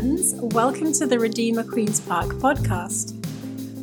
friends. 0.00 0.34
Welcome 0.54 0.92
to 0.94 1.06
the 1.06 1.18
Redeemer 1.18 1.62
Queen's 1.62 2.00
Park 2.00 2.28
podcast. 2.28 3.14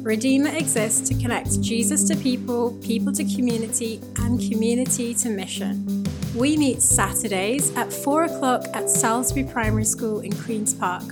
Redeemer 0.04 0.50
exists 0.50 1.08
to 1.10 1.16
connect 1.22 1.62
Jesus 1.62 2.08
to 2.08 2.16
people, 2.16 2.74
people 2.82 3.14
to 3.14 3.24
community, 3.24 4.02
and 4.18 4.40
community 4.40 5.14
to 5.14 5.30
mission. 5.30 6.04
We 6.36 6.58
meet 6.58 6.82
Saturdays 6.82 7.76
at 7.76 7.94
4 7.94 8.24
o'clock 8.24 8.66
at 8.74 8.90
Salisbury 8.90 9.46
Primary 9.46 9.86
School 9.86 10.22
in 10.22 10.32
Queen's 10.34 10.74
Park. 10.74 11.04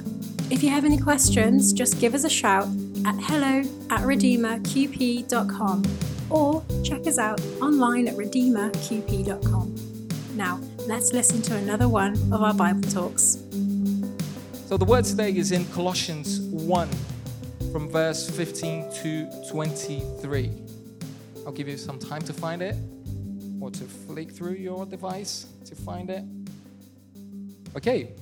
If 0.49 0.63
you 0.63 0.69
have 0.69 0.85
any 0.85 0.97
questions, 0.97 1.71
just 1.71 1.99
give 1.99 2.15
us 2.15 2.23
a 2.23 2.29
shout 2.29 2.67
at 3.05 3.15
hello 3.19 3.59
at 3.91 4.01
redeemerqp.com 4.01 5.83
or 6.31 6.63
check 6.83 7.05
us 7.05 7.19
out 7.19 7.39
online 7.61 8.07
at 8.07 8.15
redeemerqp.com. 8.15 9.75
Now, 10.35 10.59
let's 10.87 11.13
listen 11.13 11.43
to 11.43 11.55
another 11.57 11.87
one 11.87 12.13
of 12.33 12.41
our 12.41 12.55
Bible 12.55 12.89
talks. 12.89 13.44
So 14.65 14.77
the 14.77 14.85
word 14.85 15.05
today 15.05 15.29
is 15.37 15.51
in 15.51 15.63
Colossians 15.65 16.39
1 16.39 16.89
from 17.71 17.87
verse 17.87 18.27
15 18.31 18.91
to 18.93 19.47
23. 19.51 20.51
I'll 21.45 21.51
give 21.51 21.67
you 21.67 21.77
some 21.77 21.99
time 21.99 22.23
to 22.23 22.33
find 22.33 22.63
it 22.63 22.75
or 23.61 23.69
to 23.69 23.83
flick 23.83 24.31
through 24.31 24.55
your 24.55 24.87
device 24.87 25.45
to 25.65 25.75
find 25.75 26.09
it. 26.09 26.23
Okay, 27.77 28.13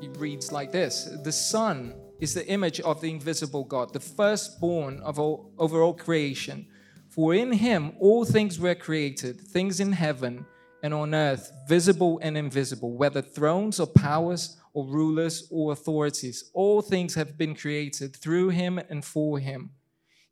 it 0.00 0.16
reads 0.16 0.50
like 0.50 0.72
this 0.72 1.10
The 1.24 1.32
Son 1.32 1.92
is 2.20 2.32
the 2.32 2.46
image 2.46 2.80
of 2.80 3.02
the 3.02 3.10
invisible 3.10 3.64
God, 3.64 3.92
the 3.92 4.00
firstborn 4.00 5.00
of 5.00 5.18
all, 5.18 5.52
over 5.58 5.82
all 5.82 5.92
creation. 5.92 6.68
For 7.10 7.34
in 7.34 7.52
him 7.52 7.92
all 8.00 8.24
things 8.24 8.58
were 8.58 8.74
created, 8.74 9.38
things 9.38 9.78
in 9.78 9.92
heaven 9.92 10.46
and 10.82 10.94
on 10.94 11.14
earth, 11.14 11.52
visible 11.68 12.18
and 12.22 12.38
invisible, 12.38 12.92
whether 12.96 13.20
thrones 13.20 13.78
or 13.78 13.86
powers 13.86 14.56
or 14.72 14.86
rulers 14.86 15.48
or 15.50 15.72
authorities. 15.72 16.50
All 16.54 16.82
things 16.82 17.14
have 17.14 17.36
been 17.36 17.54
created 17.54 18.16
through 18.16 18.50
him 18.50 18.78
and 18.78 19.04
for 19.04 19.38
him. 19.38 19.70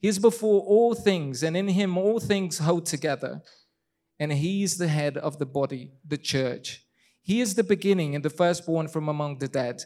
He 0.00 0.08
is 0.08 0.18
before 0.18 0.62
all 0.62 0.94
things, 0.94 1.42
and 1.42 1.56
in 1.56 1.68
him 1.68 1.98
all 1.98 2.20
things 2.20 2.58
hold 2.58 2.86
together. 2.86 3.42
And 4.20 4.32
he 4.32 4.62
is 4.62 4.78
the 4.78 4.88
head 4.88 5.16
of 5.16 5.38
the 5.38 5.46
body, 5.46 5.92
the 6.06 6.18
church. 6.18 6.84
He 7.22 7.40
is 7.40 7.54
the 7.54 7.64
beginning 7.64 8.14
and 8.14 8.24
the 8.24 8.30
firstborn 8.30 8.88
from 8.88 9.08
among 9.08 9.38
the 9.38 9.48
dead, 9.48 9.82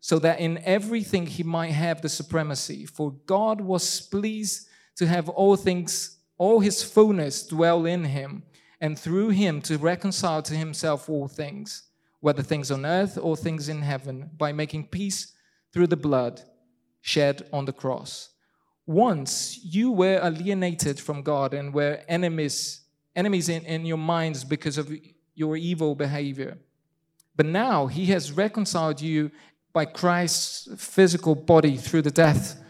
so 0.00 0.18
that 0.20 0.40
in 0.40 0.58
everything 0.64 1.26
he 1.26 1.42
might 1.42 1.72
have 1.72 2.00
the 2.00 2.08
supremacy. 2.08 2.86
For 2.86 3.12
God 3.26 3.60
was 3.60 4.00
pleased 4.00 4.68
to 4.96 5.06
have 5.06 5.28
all 5.28 5.56
things, 5.56 6.18
all 6.38 6.60
his 6.60 6.82
fullness 6.82 7.46
dwell 7.46 7.86
in 7.86 8.04
him 8.04 8.44
and 8.80 8.98
through 8.98 9.30
him 9.30 9.60
to 9.62 9.78
reconcile 9.78 10.42
to 10.42 10.54
himself 10.54 11.08
all 11.08 11.28
things, 11.28 11.84
whether 12.26 12.42
things 12.42 12.72
on 12.72 12.84
earth 12.84 13.16
or 13.22 13.36
things 13.36 13.68
in 13.68 13.82
heaven, 13.82 14.28
by 14.36 14.50
making 14.50 14.84
peace 14.88 15.32
through 15.72 15.86
the 15.86 15.96
blood 16.08 16.42
shed 17.00 17.48
on 17.52 17.64
the 17.66 17.72
cross. 17.72 18.30
Once 18.84 19.60
you 19.62 19.92
were 19.92 20.18
alienated 20.20 20.98
from 20.98 21.22
God 21.22 21.54
and 21.54 21.72
were 21.72 22.00
enemies, 22.08 22.80
enemies 23.14 23.48
in, 23.48 23.64
in 23.64 23.86
your 23.86 24.02
minds 24.16 24.42
because 24.42 24.76
of 24.76 24.90
your 25.36 25.56
evil 25.56 25.94
behavior. 25.94 26.58
But 27.36 27.46
now 27.46 27.86
he 27.86 28.06
has 28.06 28.32
reconciled 28.32 29.00
you 29.00 29.30
by 29.72 29.84
Christ's 29.84 30.82
physical 30.82 31.36
body 31.36 31.76
through 31.76 32.02
the 32.02 32.10
death 32.10 32.60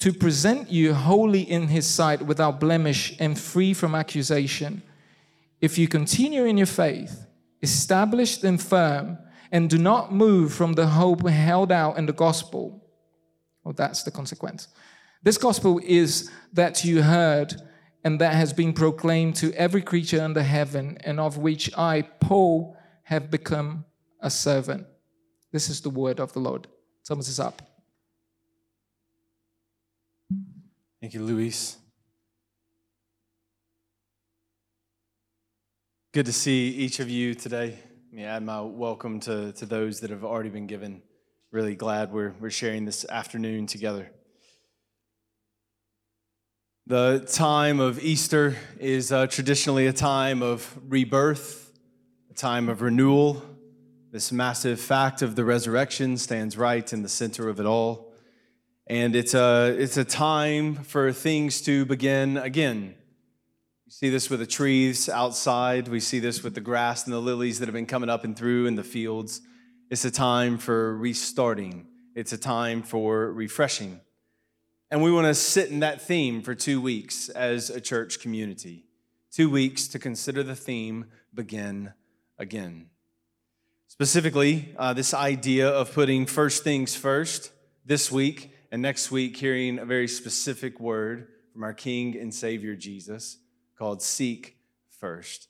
to 0.00 0.12
present 0.12 0.72
you 0.72 0.92
wholly 0.92 1.42
in 1.42 1.68
his 1.68 1.86
sight 1.86 2.22
without 2.22 2.58
blemish 2.58 3.16
and 3.20 3.38
free 3.38 3.74
from 3.74 3.94
accusation 3.94 4.82
if 5.60 5.78
you 5.78 5.86
continue 5.86 6.46
in 6.46 6.58
your 6.58 6.66
faith, 6.66 7.27
established 7.62 8.44
and 8.44 8.60
firm, 8.60 9.18
and 9.50 9.70
do 9.70 9.78
not 9.78 10.12
move 10.12 10.52
from 10.52 10.74
the 10.74 10.86
hope 10.86 11.26
held 11.26 11.72
out 11.72 11.96
in 11.96 12.06
the 12.06 12.12
gospel, 12.12 12.84
well, 13.64 13.74
that's 13.74 14.02
the 14.02 14.10
consequence. 14.10 14.68
This 15.22 15.38
gospel 15.38 15.80
is 15.82 16.30
that 16.52 16.84
you 16.84 17.02
heard 17.02 17.54
and 18.04 18.20
that 18.20 18.34
has 18.34 18.52
been 18.52 18.72
proclaimed 18.72 19.34
to 19.36 19.52
every 19.54 19.82
creature 19.82 20.20
under 20.20 20.42
heaven, 20.42 20.96
and 21.04 21.18
of 21.18 21.38
which 21.38 21.70
I, 21.76 22.02
Paul, 22.02 22.76
have 23.02 23.30
become 23.30 23.84
a 24.20 24.30
servant. 24.30 24.86
This 25.52 25.68
is 25.68 25.80
the 25.80 25.90
word 25.90 26.20
of 26.20 26.32
the 26.32 26.38
Lord. 26.38 26.68
Thomas 27.04 27.28
is 27.28 27.40
up. 27.40 27.62
Thank 31.00 31.14
you, 31.14 31.22
Luis. 31.22 31.77
Good 36.14 36.24
to 36.24 36.32
see 36.32 36.68
each 36.68 37.00
of 37.00 37.10
you 37.10 37.34
today. 37.34 37.78
Let 38.06 38.12
me 38.14 38.24
add 38.24 38.42
my 38.42 38.62
welcome 38.62 39.20
to, 39.20 39.52
to 39.52 39.66
those 39.66 40.00
that 40.00 40.08
have 40.08 40.24
already 40.24 40.48
been 40.48 40.66
given. 40.66 41.02
Really 41.52 41.74
glad 41.74 42.12
we're, 42.12 42.32
we're 42.40 42.48
sharing 42.48 42.86
this 42.86 43.04
afternoon 43.10 43.66
together. 43.66 44.10
The 46.86 47.28
time 47.30 47.78
of 47.78 48.02
Easter 48.02 48.56
is 48.80 49.12
uh, 49.12 49.26
traditionally 49.26 49.86
a 49.86 49.92
time 49.92 50.40
of 50.40 50.78
rebirth, 50.88 51.74
a 52.30 52.34
time 52.34 52.70
of 52.70 52.80
renewal. 52.80 53.42
This 54.10 54.32
massive 54.32 54.80
fact 54.80 55.20
of 55.20 55.36
the 55.36 55.44
resurrection 55.44 56.16
stands 56.16 56.56
right 56.56 56.90
in 56.90 57.02
the 57.02 57.10
center 57.10 57.50
of 57.50 57.60
it 57.60 57.66
all. 57.66 58.14
And 58.86 59.14
it's 59.14 59.34
a, 59.34 59.76
it's 59.78 59.98
a 59.98 60.06
time 60.06 60.76
for 60.76 61.12
things 61.12 61.60
to 61.62 61.84
begin 61.84 62.38
again 62.38 62.94
we 63.88 63.92
see 63.92 64.10
this 64.10 64.28
with 64.28 64.40
the 64.40 64.46
trees 64.46 65.08
outside. 65.08 65.88
We 65.88 66.00
see 66.00 66.18
this 66.18 66.42
with 66.42 66.54
the 66.54 66.60
grass 66.60 67.06
and 67.06 67.14
the 67.14 67.20
lilies 67.20 67.58
that 67.58 67.68
have 67.68 67.74
been 67.74 67.86
coming 67.86 68.10
up 68.10 68.22
and 68.22 68.36
through 68.36 68.66
in 68.66 68.74
the 68.74 68.84
fields. 68.84 69.40
It's 69.88 70.04
a 70.04 70.10
time 70.10 70.58
for 70.58 70.94
restarting, 70.94 71.86
it's 72.14 72.34
a 72.34 72.36
time 72.36 72.82
for 72.82 73.32
refreshing. 73.32 74.02
And 74.90 75.02
we 75.02 75.10
want 75.10 75.26
to 75.28 75.34
sit 75.34 75.70
in 75.70 75.80
that 75.80 76.02
theme 76.02 76.42
for 76.42 76.54
two 76.54 76.82
weeks 76.82 77.30
as 77.30 77.70
a 77.70 77.80
church 77.80 78.20
community. 78.20 78.84
Two 79.30 79.48
weeks 79.48 79.88
to 79.88 79.98
consider 79.98 80.42
the 80.42 80.54
theme 80.54 81.06
begin 81.32 81.94
again. 82.38 82.90
Specifically, 83.86 84.74
uh, 84.76 84.92
this 84.92 85.14
idea 85.14 85.66
of 85.66 85.94
putting 85.94 86.26
first 86.26 86.62
things 86.62 86.94
first 86.94 87.52
this 87.86 88.12
week 88.12 88.52
and 88.70 88.82
next 88.82 89.10
week, 89.10 89.34
hearing 89.38 89.78
a 89.78 89.86
very 89.86 90.08
specific 90.08 90.78
word 90.78 91.28
from 91.54 91.62
our 91.62 91.72
King 91.72 92.18
and 92.18 92.34
Savior 92.34 92.76
Jesus 92.76 93.38
called 93.78 94.02
Seek 94.02 94.56
First. 94.90 95.46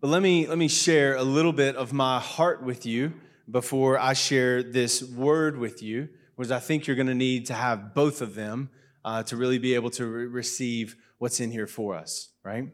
But 0.00 0.06
let 0.08 0.22
me, 0.22 0.46
let 0.46 0.56
me 0.56 0.68
share 0.68 1.16
a 1.16 1.24
little 1.24 1.52
bit 1.52 1.74
of 1.74 1.92
my 1.92 2.20
heart 2.20 2.62
with 2.62 2.86
you 2.86 3.14
before 3.50 3.98
I 3.98 4.12
share 4.12 4.62
this 4.62 5.02
word 5.02 5.58
with 5.58 5.82
you, 5.82 6.08
because 6.36 6.52
I 6.52 6.60
think 6.60 6.86
you're 6.86 6.94
going 6.94 7.08
to 7.08 7.14
need 7.14 7.46
to 7.46 7.54
have 7.54 7.92
both 7.92 8.22
of 8.22 8.36
them 8.36 8.70
uh, 9.04 9.24
to 9.24 9.36
really 9.36 9.58
be 9.58 9.74
able 9.74 9.90
to 9.90 10.06
re- 10.06 10.26
receive 10.26 10.94
what's 11.18 11.40
in 11.40 11.50
here 11.50 11.66
for 11.66 11.96
us, 11.96 12.28
right? 12.44 12.68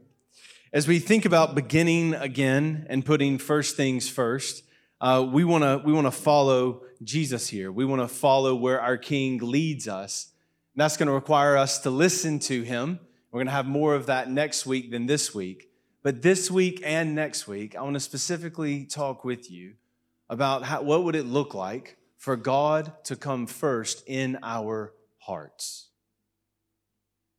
As 0.74 0.86
we 0.86 0.98
think 0.98 1.24
about 1.24 1.54
beginning 1.54 2.12
again 2.14 2.86
and 2.90 3.02
putting 3.02 3.38
first 3.38 3.76
things 3.76 4.10
first, 4.10 4.62
uh, 5.00 5.26
we 5.26 5.42
want 5.42 5.64
to 5.64 5.80
we 5.86 5.92
want 5.94 6.06
to 6.06 6.10
follow 6.10 6.82
Jesus 7.02 7.48
here. 7.48 7.72
We 7.72 7.86
want 7.86 8.02
to 8.02 8.08
follow 8.08 8.54
where 8.54 8.80
our 8.80 8.98
King 8.98 9.38
leads 9.38 9.88
us. 9.88 10.32
And 10.74 10.82
that's 10.82 10.98
going 10.98 11.08
to 11.08 11.14
require 11.14 11.56
us 11.56 11.78
to 11.80 11.90
listen 11.90 12.38
to 12.40 12.62
Him 12.62 13.00
we're 13.32 13.38
going 13.38 13.46
to 13.46 13.52
have 13.52 13.66
more 13.66 13.94
of 13.94 14.06
that 14.06 14.30
next 14.30 14.66
week 14.66 14.90
than 14.90 15.06
this 15.06 15.34
week. 15.34 15.70
But 16.02 16.20
this 16.20 16.50
week 16.50 16.82
and 16.84 17.14
next 17.14 17.48
week, 17.48 17.74
I 17.74 17.82
want 17.82 17.94
to 17.94 18.00
specifically 18.00 18.84
talk 18.84 19.24
with 19.24 19.50
you 19.50 19.74
about 20.28 20.64
how, 20.64 20.82
what 20.82 21.04
would 21.04 21.16
it 21.16 21.24
look 21.24 21.54
like 21.54 21.96
for 22.22 22.36
God 22.36 22.92
to 23.04 23.16
come 23.16 23.46
first 23.46 24.04
in 24.06 24.38
our 24.44 24.92
hearts. 25.18 25.88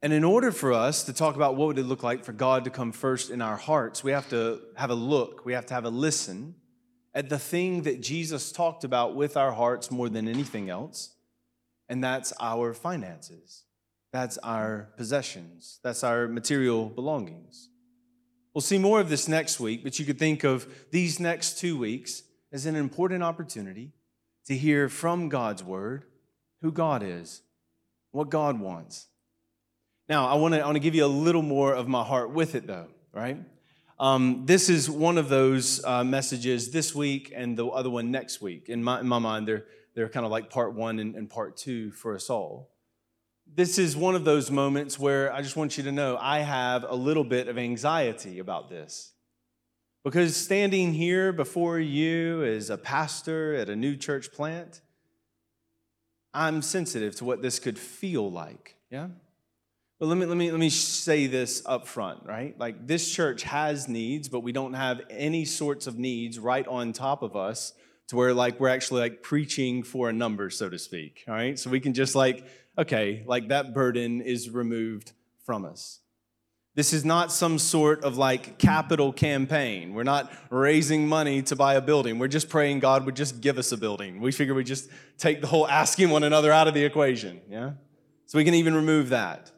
And 0.01 0.11
in 0.11 0.25
order 0.25 0.51
for 0.51 0.73
us 0.73 1.03
to 1.05 1.13
talk 1.13 1.37
about 1.37 1.55
what 1.55 1.67
would 1.67 1.79
it 1.79 1.85
look 1.85 2.03
like 2.03 2.25
for 2.25 2.34
God 2.34 2.66
to 2.66 2.69
come 2.69 2.91
first 2.91 3.29
in 3.29 3.41
our 3.41 3.55
hearts, 3.55 4.03
we 4.03 4.11
have 4.11 4.28
to 4.31 4.59
have 4.75 4.89
a 4.89 4.96
look, 4.96 5.46
we 5.46 5.53
have 5.53 5.66
to 5.67 5.73
have 5.73 5.85
a 5.85 5.89
listen 5.89 6.55
at 7.13 7.29
the 7.29 7.39
thing 7.39 7.84
that 7.84 8.01
Jesus 8.01 8.51
talked 8.51 8.84
about 8.84 9.16
with 9.16 9.37
our 9.37 9.53
hearts 9.53 9.89
more 9.89 10.09
than 10.09 10.28
anything 10.28 10.69
else, 10.69 11.13
and 11.87 12.03
that's 12.03 12.34
our 12.39 12.73
finances. 12.73 13.63
That's 14.13 14.37
our 14.37 14.89
possessions, 14.95 15.79
that's 15.83 16.03
our 16.03 16.27
material 16.27 16.85
belongings. 16.85 17.69
We'll 18.53 18.61
see 18.61 18.77
more 18.77 18.99
of 18.99 19.09
this 19.09 19.27
next 19.27 19.59
week, 19.59 19.83
but 19.83 19.97
you 19.97 20.05
could 20.05 20.19
think 20.19 20.43
of 20.43 20.67
these 20.91 21.19
next 21.19 21.57
two 21.57 21.75
weeks 21.79 22.21
as 22.51 22.67
an 22.67 22.75
important 22.75 23.23
opportunity 23.23 23.91
to 24.45 24.55
hear 24.55 24.87
from 24.87 25.29
God's 25.29 25.63
word 25.63 26.05
who 26.61 26.71
God 26.71 27.01
is, 27.01 27.41
what 28.11 28.29
God 28.29 28.59
wants. 28.59 29.07
Now, 30.07 30.27
I 30.27 30.35
want 30.35 30.53
to 30.53 30.61
want 30.61 30.75
to 30.75 30.79
give 30.79 30.93
you 30.93 31.05
a 31.05 31.07
little 31.07 31.41
more 31.41 31.73
of 31.73 31.87
my 31.87 32.03
heart 32.03 32.29
with 32.29 32.53
it, 32.53 32.67
though, 32.67 32.89
right? 33.11 33.39
Um, 33.99 34.43
this 34.45 34.69
is 34.69 34.91
one 34.91 35.17
of 35.17 35.27
those 35.27 35.83
uh, 35.83 36.03
messages 36.03 36.69
this 36.69 36.93
week 36.93 37.33
and 37.35 37.57
the 37.57 37.65
other 37.65 37.89
one 37.89 38.11
next 38.11 38.43
week. 38.43 38.69
In 38.69 38.83
my, 38.83 38.99
in 38.99 39.07
my 39.07 39.17
mind, 39.17 39.47
they're, 39.47 39.65
they're 39.95 40.09
kind 40.09 40.23
of 40.23 40.31
like 40.31 40.51
part 40.51 40.75
one 40.75 40.99
and, 40.99 41.15
and 41.15 41.27
part 41.27 41.57
two 41.57 41.89
for 41.91 42.13
us 42.13 42.29
all 42.29 42.72
this 43.55 43.78
is 43.78 43.96
one 43.96 44.16
of 44.16 44.26
those 44.26 44.50
moments 44.50 44.97
where 44.97 45.32
I 45.32 45.41
just 45.41 45.55
want 45.55 45.78
you 45.78 45.84
to 45.84 45.91
know 45.91 46.17
I 46.20 46.40
have 46.40 46.85
a 46.88 46.96
little 46.96 47.23
bit 47.23 47.47
of 47.47 47.58
anxiety 47.58 48.40
about 48.40 48.70
this. 48.70 49.11
Because 50.03 50.35
standing 50.35 50.94
here 50.94 51.32
before 51.32 51.79
you 51.79 52.44
as 52.44 52.70
a 52.70 52.78
pastor 52.78 53.55
at 53.55 53.70
a 53.70 53.76
new 53.76 53.96
church 53.96 54.32
plant, 54.32 54.82
I'm 56.34 56.61
sensitive 56.61 57.16
to 57.17 57.26
what 57.26 57.41
this 57.41 57.59
could 57.59 57.78
feel 57.78 58.29
like. 58.29 58.76
Yeah? 58.90 59.08
But 59.99 60.08
let 60.08 60.17
me, 60.17 60.26
let 60.26 60.35
me, 60.35 60.52
let 60.52 60.59
me 60.59 60.70
say 60.70 61.28
this 61.28 61.61
up 61.66 61.88
front, 61.88 62.26
right? 62.26 62.59
Like 62.59 62.88
this 62.88 63.09
church 63.09 63.44
has 63.44 63.88
needs, 63.88 64.28
but 64.28 64.41
we 64.41 64.52
don't 64.52 64.73
have 64.73 65.02
any 65.09 65.46
sorts 65.46 65.88
of 65.88 65.97
needs 65.97 66.40
right 66.40 66.67
on 66.67 66.91
top 66.91 67.22
of 67.22 67.35
us 67.35 67.73
to 68.08 68.16
where 68.16 68.34
like 68.34 68.59
we're 68.59 68.70
actually 68.70 69.02
like 69.02 69.23
preaching 69.23 69.84
for 69.84 70.09
a 70.09 70.14
number, 70.14 70.50
so 70.50 70.70
to 70.70 70.79
speak. 70.79 71.23
All 71.28 71.34
right. 71.34 71.58
So 71.58 71.70
we 71.70 71.79
can 71.79 71.94
just 71.94 72.16
like, 72.16 72.46
okay, 72.78 73.23
like 73.26 73.50
that 73.50 73.73
burden 73.73 74.22
is 74.22 74.50
removed 74.50 75.14
from 75.46 75.66
us. 75.66 76.00
This 76.76 76.91
is 76.91 77.05
not 77.05 77.32
some 77.32 77.59
sort 77.59 78.03
of 78.03 78.17
like 78.17 78.58
capital 78.58 79.14
campaign. 79.14 79.94
We're 79.94 80.03
not 80.03 80.34
raising 80.50 81.08
money 81.08 81.44
to 81.44 81.55
buy 81.55 81.76
a 81.76 81.82
building. 81.82 82.17
We're 82.17 82.28
just 82.28 82.50
praying 82.50 82.79
God 82.79 83.05
would 83.05 83.16
just 83.16 83.41
give 83.41 83.59
us 83.59 83.72
a 83.72 83.78
building. 83.78 84.22
We 84.22 84.32
figure 84.32 84.56
we 84.56 84.64
just 84.64 84.90
take 85.20 85.41
the 85.41 85.47
whole 85.47 85.67
asking 85.67 86.09
one 86.09 86.23
another 86.23 86.52
out 86.52 86.67
of 86.67 86.73
the 86.73 86.84
equation. 86.84 87.41
Yeah. 87.47 87.73
So 88.26 88.40
we 88.40 88.44
can 88.44 88.56
even 88.56 88.73
remove 88.73 89.09
that 89.09 89.52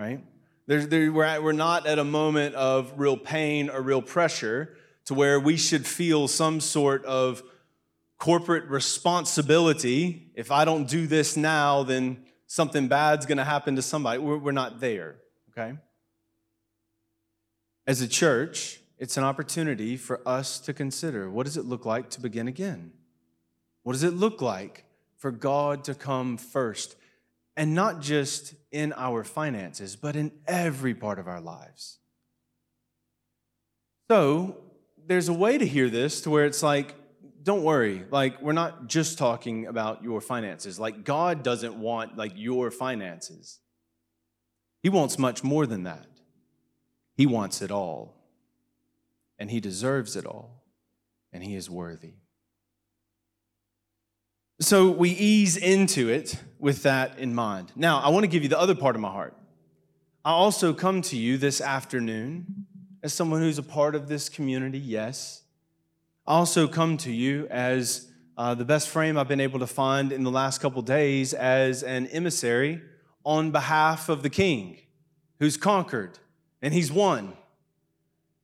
right? 0.00 0.24
There, 0.66 1.12
we're, 1.12 1.24
at, 1.24 1.42
we're 1.42 1.52
not 1.52 1.86
at 1.86 1.98
a 1.98 2.04
moment 2.04 2.54
of 2.54 2.92
real 2.96 3.16
pain 3.16 3.68
or 3.68 3.82
real 3.82 4.00
pressure 4.00 4.76
to 5.06 5.14
where 5.14 5.38
we 5.38 5.56
should 5.56 5.86
feel 5.86 6.26
some 6.26 6.60
sort 6.60 7.04
of 7.04 7.42
corporate 8.20 8.68
responsibility. 8.70 10.30
If 10.36 10.52
I 10.52 10.64
don't 10.64 10.88
do 10.88 11.08
this 11.08 11.36
now, 11.36 11.82
then 11.82 12.24
something 12.46 12.86
bad's 12.86 13.26
going 13.26 13.38
to 13.38 13.44
happen 13.44 13.74
to 13.74 13.82
somebody. 13.82 14.20
We're, 14.20 14.38
we're 14.38 14.52
not 14.52 14.78
there, 14.78 15.16
okay? 15.50 15.76
As 17.88 18.00
a 18.00 18.06
church, 18.06 18.78
it's 18.96 19.16
an 19.16 19.24
opportunity 19.24 19.96
for 19.96 20.20
us 20.24 20.60
to 20.60 20.72
consider 20.72 21.28
what 21.28 21.46
does 21.46 21.56
it 21.56 21.64
look 21.64 21.84
like 21.84 22.10
to 22.10 22.20
begin 22.20 22.46
again? 22.46 22.92
What 23.82 23.94
does 23.94 24.04
it 24.04 24.14
look 24.14 24.40
like 24.40 24.84
for 25.16 25.32
God 25.32 25.82
to 25.84 25.94
come 25.94 26.36
first 26.36 26.94
and 27.56 27.74
not 27.74 28.00
just 28.00 28.54
in 28.72 28.94
our 28.96 29.22
finances, 29.24 29.96
but 29.96 30.16
in 30.16 30.32
every 30.46 30.94
part 30.94 31.18
of 31.18 31.28
our 31.28 31.40
lives. 31.40 31.98
So, 34.10 34.56
there's 35.06 35.28
a 35.28 35.34
way 35.34 35.58
to 35.58 35.66
hear 35.66 35.90
this 35.90 36.22
to 36.22 36.30
where 36.30 36.46
it's 36.46 36.62
like, 36.62 36.94
don't 37.42 37.62
worry, 37.62 38.04
like, 38.10 38.40
we're 38.42 38.52
not 38.52 38.86
just 38.86 39.18
talking 39.18 39.66
about 39.66 40.02
your 40.02 40.20
finances. 40.20 40.78
Like, 40.78 41.04
God 41.04 41.42
doesn't 41.42 41.74
want, 41.74 42.16
like, 42.16 42.32
your 42.34 42.70
finances. 42.70 43.58
He 44.82 44.88
wants 44.88 45.18
much 45.18 45.42
more 45.42 45.66
than 45.66 45.84
that. 45.84 46.06
He 47.14 47.26
wants 47.26 47.62
it 47.62 47.70
all. 47.70 48.16
And 49.38 49.50
He 49.50 49.60
deserves 49.60 50.16
it 50.16 50.26
all. 50.26 50.62
And 51.32 51.42
He 51.42 51.54
is 51.54 51.70
worthy. 51.70 52.14
So 54.60 54.90
we 54.90 55.10
ease 55.10 55.56
into 55.56 56.10
it 56.10 56.36
with 56.58 56.82
that 56.82 57.18
in 57.18 57.34
mind. 57.34 57.72
Now, 57.74 58.00
I 58.00 58.10
want 58.10 58.24
to 58.24 58.28
give 58.28 58.42
you 58.42 58.50
the 58.50 58.60
other 58.60 58.74
part 58.74 58.94
of 58.94 59.00
my 59.00 59.10
heart. 59.10 59.34
I 60.22 60.32
also 60.32 60.74
come 60.74 61.00
to 61.02 61.16
you 61.16 61.38
this 61.38 61.62
afternoon 61.62 62.66
as 63.02 63.14
someone 63.14 63.40
who's 63.40 63.56
a 63.56 63.62
part 63.62 63.94
of 63.94 64.08
this 64.08 64.28
community, 64.28 64.78
yes. 64.78 65.42
I 66.26 66.34
also 66.34 66.68
come 66.68 66.96
to 66.98 67.12
you 67.12 67.46
as 67.48 68.08
uh, 68.36 68.54
the 68.54 68.64
best 68.64 68.88
frame 68.88 69.18
I've 69.18 69.28
been 69.28 69.40
able 69.40 69.58
to 69.60 69.66
find 69.66 70.12
in 70.12 70.22
the 70.22 70.30
last 70.30 70.60
couple 70.60 70.82
days 70.82 71.34
as 71.34 71.82
an 71.82 72.06
emissary 72.08 72.82
on 73.24 73.50
behalf 73.50 74.08
of 74.08 74.22
the 74.22 74.30
king 74.30 74.78
who's 75.38 75.56
conquered 75.56 76.18
and 76.62 76.72
he's 76.72 76.92
won 76.92 77.36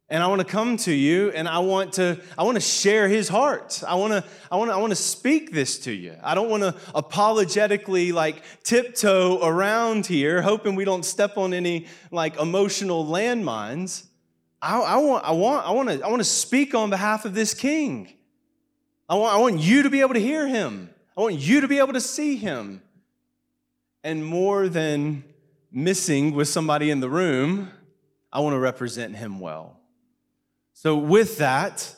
and 0.08 0.22
I 0.22 0.28
want 0.28 0.40
to 0.40 0.46
come 0.46 0.76
to 0.78 0.92
you 0.92 1.30
and 1.32 1.48
I 1.48 1.58
want 1.58 1.94
to 1.94 2.20
I 2.38 2.44
want 2.44 2.54
to 2.54 2.60
share 2.60 3.08
his 3.08 3.28
heart. 3.28 3.82
I 3.86 3.96
want 3.96 4.12
to 4.12 4.24
I 4.52 4.56
want 4.56 4.70
to 4.70 4.74
I 4.74 4.76
want 4.78 4.92
to 4.92 4.96
speak 4.96 5.52
this 5.52 5.80
to 5.80 5.92
you. 5.92 6.14
I 6.22 6.36
don't 6.36 6.48
want 6.48 6.62
to 6.62 6.76
apologetically 6.94 8.12
like 8.12 8.42
tiptoe 8.62 9.40
around 9.42 10.06
here 10.06 10.42
hoping 10.42 10.76
we 10.76 10.84
don't 10.84 11.04
step 11.04 11.36
on 11.36 11.52
any 11.52 11.88
like 12.12 12.38
emotional 12.38 13.04
landmines. 13.04 14.05
I, 14.66 14.78
I 14.80 14.96
want 14.96 15.24
I 15.24 15.32
want 15.32 15.66
I 15.66 15.70
want 15.70 15.88
to 15.88 16.04
I 16.04 16.08
want 16.08 16.20
to 16.20 16.28
speak 16.28 16.74
on 16.74 16.90
behalf 16.90 17.24
of 17.24 17.34
this 17.34 17.54
king. 17.54 18.12
I 19.08 19.14
want 19.14 19.34
I 19.34 19.38
want 19.38 19.60
you 19.60 19.84
to 19.84 19.90
be 19.90 20.00
able 20.00 20.14
to 20.14 20.20
hear 20.20 20.46
him. 20.46 20.90
I 21.16 21.20
want 21.20 21.36
you 21.36 21.60
to 21.60 21.68
be 21.68 21.78
able 21.78 21.92
to 21.92 22.00
see 22.00 22.36
him. 22.36 22.82
And 24.02 24.24
more 24.24 24.68
than 24.68 25.24
missing 25.72 26.34
with 26.34 26.48
somebody 26.48 26.90
in 26.90 27.00
the 27.00 27.08
room, 27.08 27.70
I 28.32 28.40
want 28.40 28.54
to 28.54 28.58
represent 28.58 29.16
him 29.16 29.40
well. 29.40 29.80
So, 30.72 30.96
with 30.96 31.38
that, 31.38 31.94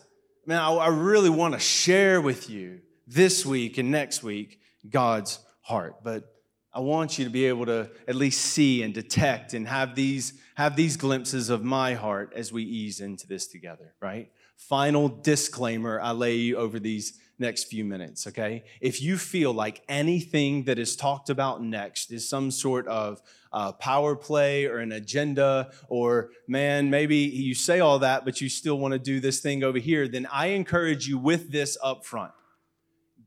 man, 0.47 0.61
I, 0.61 0.73
I 0.73 0.89
really 0.89 1.31
want 1.31 1.55
to 1.55 1.61
share 1.61 2.21
with 2.21 2.49
you 2.49 2.81
this 3.07 3.45
week 3.45 3.79
and 3.79 3.91
next 3.91 4.23
week 4.23 4.61
God's 4.89 5.39
heart. 5.63 5.97
But 6.05 6.33
I 6.79 6.81
want 6.81 7.19
you 7.19 7.25
to 7.25 7.31
be 7.31 7.47
able 7.47 7.67
to 7.67 7.91
at 8.07 8.15
least 8.15 8.41
see 8.41 8.85
and 8.85 8.95
detect 8.95 9.53
and 9.53 9.67
have 9.67 9.97
these, 9.97 10.35
have 10.55 10.77
these 10.77 10.97
glimpses 10.97 11.51
of 11.51 11.65
my 11.65 11.95
heart 11.95 12.33
as 12.37 12.53
we 12.53 12.63
ease 12.63 13.01
into 13.01 13.27
this 13.27 13.49
together, 13.49 13.95
right? 14.01 14.31
Final 14.57 15.09
disclaimer 15.09 16.01
I 16.01 16.13
lay 16.13 16.37
you 16.37 16.57
over 16.57 16.79
these 16.79 17.19
next 17.37 17.65
few 17.65 17.85
minutes, 17.85 18.29
okay? 18.29 18.63
If 18.81 19.03
you 19.03 19.19
feel 19.19 19.53
like 19.53 19.83
anything 19.89 20.67
that 20.67 20.79
is 20.79 20.95
talked 20.95 21.31
about 21.31 21.61
next 21.61 22.13
is 22.13 22.29
some 22.29 22.53
sort 22.53 22.87
of 22.87 23.21
uh, 23.53 23.73
power 23.73 24.15
play 24.15 24.67
or 24.67 24.79
an 24.79 24.93
agenda, 24.93 25.73
or 25.89 26.31
man, 26.47 26.91
maybe 26.91 27.17
you 27.17 27.57
say 27.57 27.81
all 27.81 27.99
that, 27.99 28.25
but 28.25 28.41
you 28.41 28.49
still 28.49 28.79
want 28.79 28.93
to 28.93 29.01
do 29.01 29.19
this 29.19 29.41
thing 29.41 29.65
over 29.65 29.81
here, 29.81 30.07
then 30.07 30.29
I 30.31 30.49
encourage 30.49 31.09
you 31.09 31.19
with 31.19 31.51
this 31.51 31.77
up 31.83 32.07
front. 32.07 32.31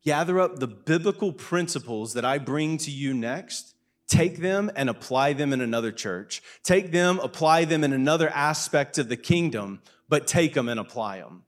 Gather 0.04 0.40
up 0.40 0.60
the 0.60 0.68
biblical 0.68 1.32
principles 1.32 2.14
that 2.14 2.26
I 2.26 2.38
bring 2.38 2.78
to 2.80 2.92
you 2.92 3.14
next 3.14 3.76
take 4.12 4.40
them 4.40 4.70
and 4.76 4.90
apply 4.90 5.32
them 5.32 5.54
in 5.54 5.62
another 5.62 5.92
church. 5.92 6.42
Take 6.64 6.92
them, 6.92 7.18
apply 7.20 7.64
them 7.64 7.84
in 7.84 7.94
another 7.94 8.30
aspect 8.30 8.98
of 8.98 9.08
the 9.08 9.16
kingdom, 9.16 9.82
but 10.10 10.28
take 10.28 10.54
them 10.54 10.68
and 10.68 10.80
apply 10.80 11.20
them. 11.20 11.44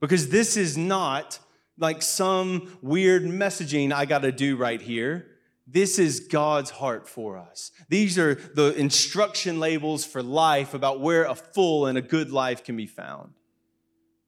Because 0.00 0.28
this 0.28 0.56
is 0.56 0.76
not 0.76 1.38
like 1.78 2.02
some 2.02 2.76
weird 2.82 3.22
messaging 3.22 3.92
I 3.92 4.04
got 4.04 4.22
to 4.22 4.32
do 4.32 4.56
right 4.56 4.82
here. 4.82 5.28
This 5.66 5.98
is 5.98 6.20
God's 6.20 6.70
heart 6.70 7.08
for 7.08 7.38
us. 7.38 7.70
These 7.88 8.18
are 8.18 8.34
the 8.34 8.74
instruction 8.76 9.60
labels 9.60 10.04
for 10.04 10.22
life 10.22 10.74
about 10.74 11.00
where 11.00 11.24
a 11.24 11.34
full 11.36 11.86
and 11.86 11.96
a 11.96 12.02
good 12.02 12.30
life 12.30 12.64
can 12.64 12.76
be 12.76 12.86
found. 12.86 13.34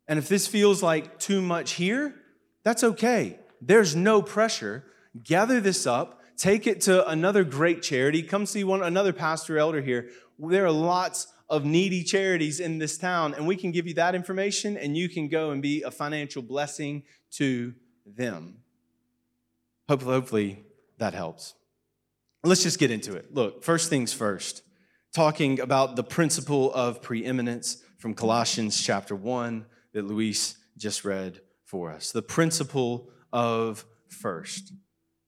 And 0.06 0.18
if 0.18 0.28
this 0.28 0.46
feels 0.46 0.82
like 0.82 1.18
too 1.18 1.42
much 1.42 1.72
here, 1.72 2.14
that's 2.68 2.84
okay. 2.84 3.38
There's 3.62 3.96
no 3.96 4.20
pressure. 4.20 4.84
Gather 5.24 5.58
this 5.58 5.86
up, 5.86 6.20
take 6.36 6.66
it 6.66 6.82
to 6.82 7.08
another 7.08 7.42
great 7.42 7.80
charity. 7.80 8.22
Come 8.22 8.44
see 8.44 8.62
one 8.62 8.82
another 8.82 9.14
pastor 9.14 9.56
elder 9.56 9.80
here. 9.80 10.10
There 10.38 10.66
are 10.66 10.70
lots 10.70 11.32
of 11.48 11.64
needy 11.64 12.04
charities 12.04 12.60
in 12.60 12.76
this 12.76 12.98
town, 12.98 13.32
and 13.32 13.46
we 13.46 13.56
can 13.56 13.72
give 13.72 13.86
you 13.86 13.94
that 13.94 14.14
information, 14.14 14.76
and 14.76 14.98
you 14.98 15.08
can 15.08 15.28
go 15.28 15.50
and 15.50 15.62
be 15.62 15.82
a 15.82 15.90
financial 15.90 16.42
blessing 16.42 17.04
to 17.36 17.72
them. 18.04 18.58
Hopefully, 19.88 20.12
hopefully 20.12 20.64
that 20.98 21.14
helps. 21.14 21.54
Let's 22.44 22.62
just 22.62 22.78
get 22.78 22.90
into 22.90 23.16
it. 23.16 23.32
Look, 23.32 23.64
first 23.64 23.88
things 23.88 24.12
first, 24.12 24.62
talking 25.14 25.58
about 25.58 25.96
the 25.96 26.04
principle 26.04 26.70
of 26.74 27.00
preeminence 27.00 27.82
from 27.96 28.12
Colossians 28.12 28.78
chapter 28.78 29.16
1 29.16 29.64
that 29.94 30.04
Luis 30.04 30.58
just 30.76 31.06
read 31.06 31.40
for 31.68 31.92
us. 31.92 32.12
The 32.12 32.22
principle 32.22 33.10
of 33.32 33.84
first. 34.08 34.72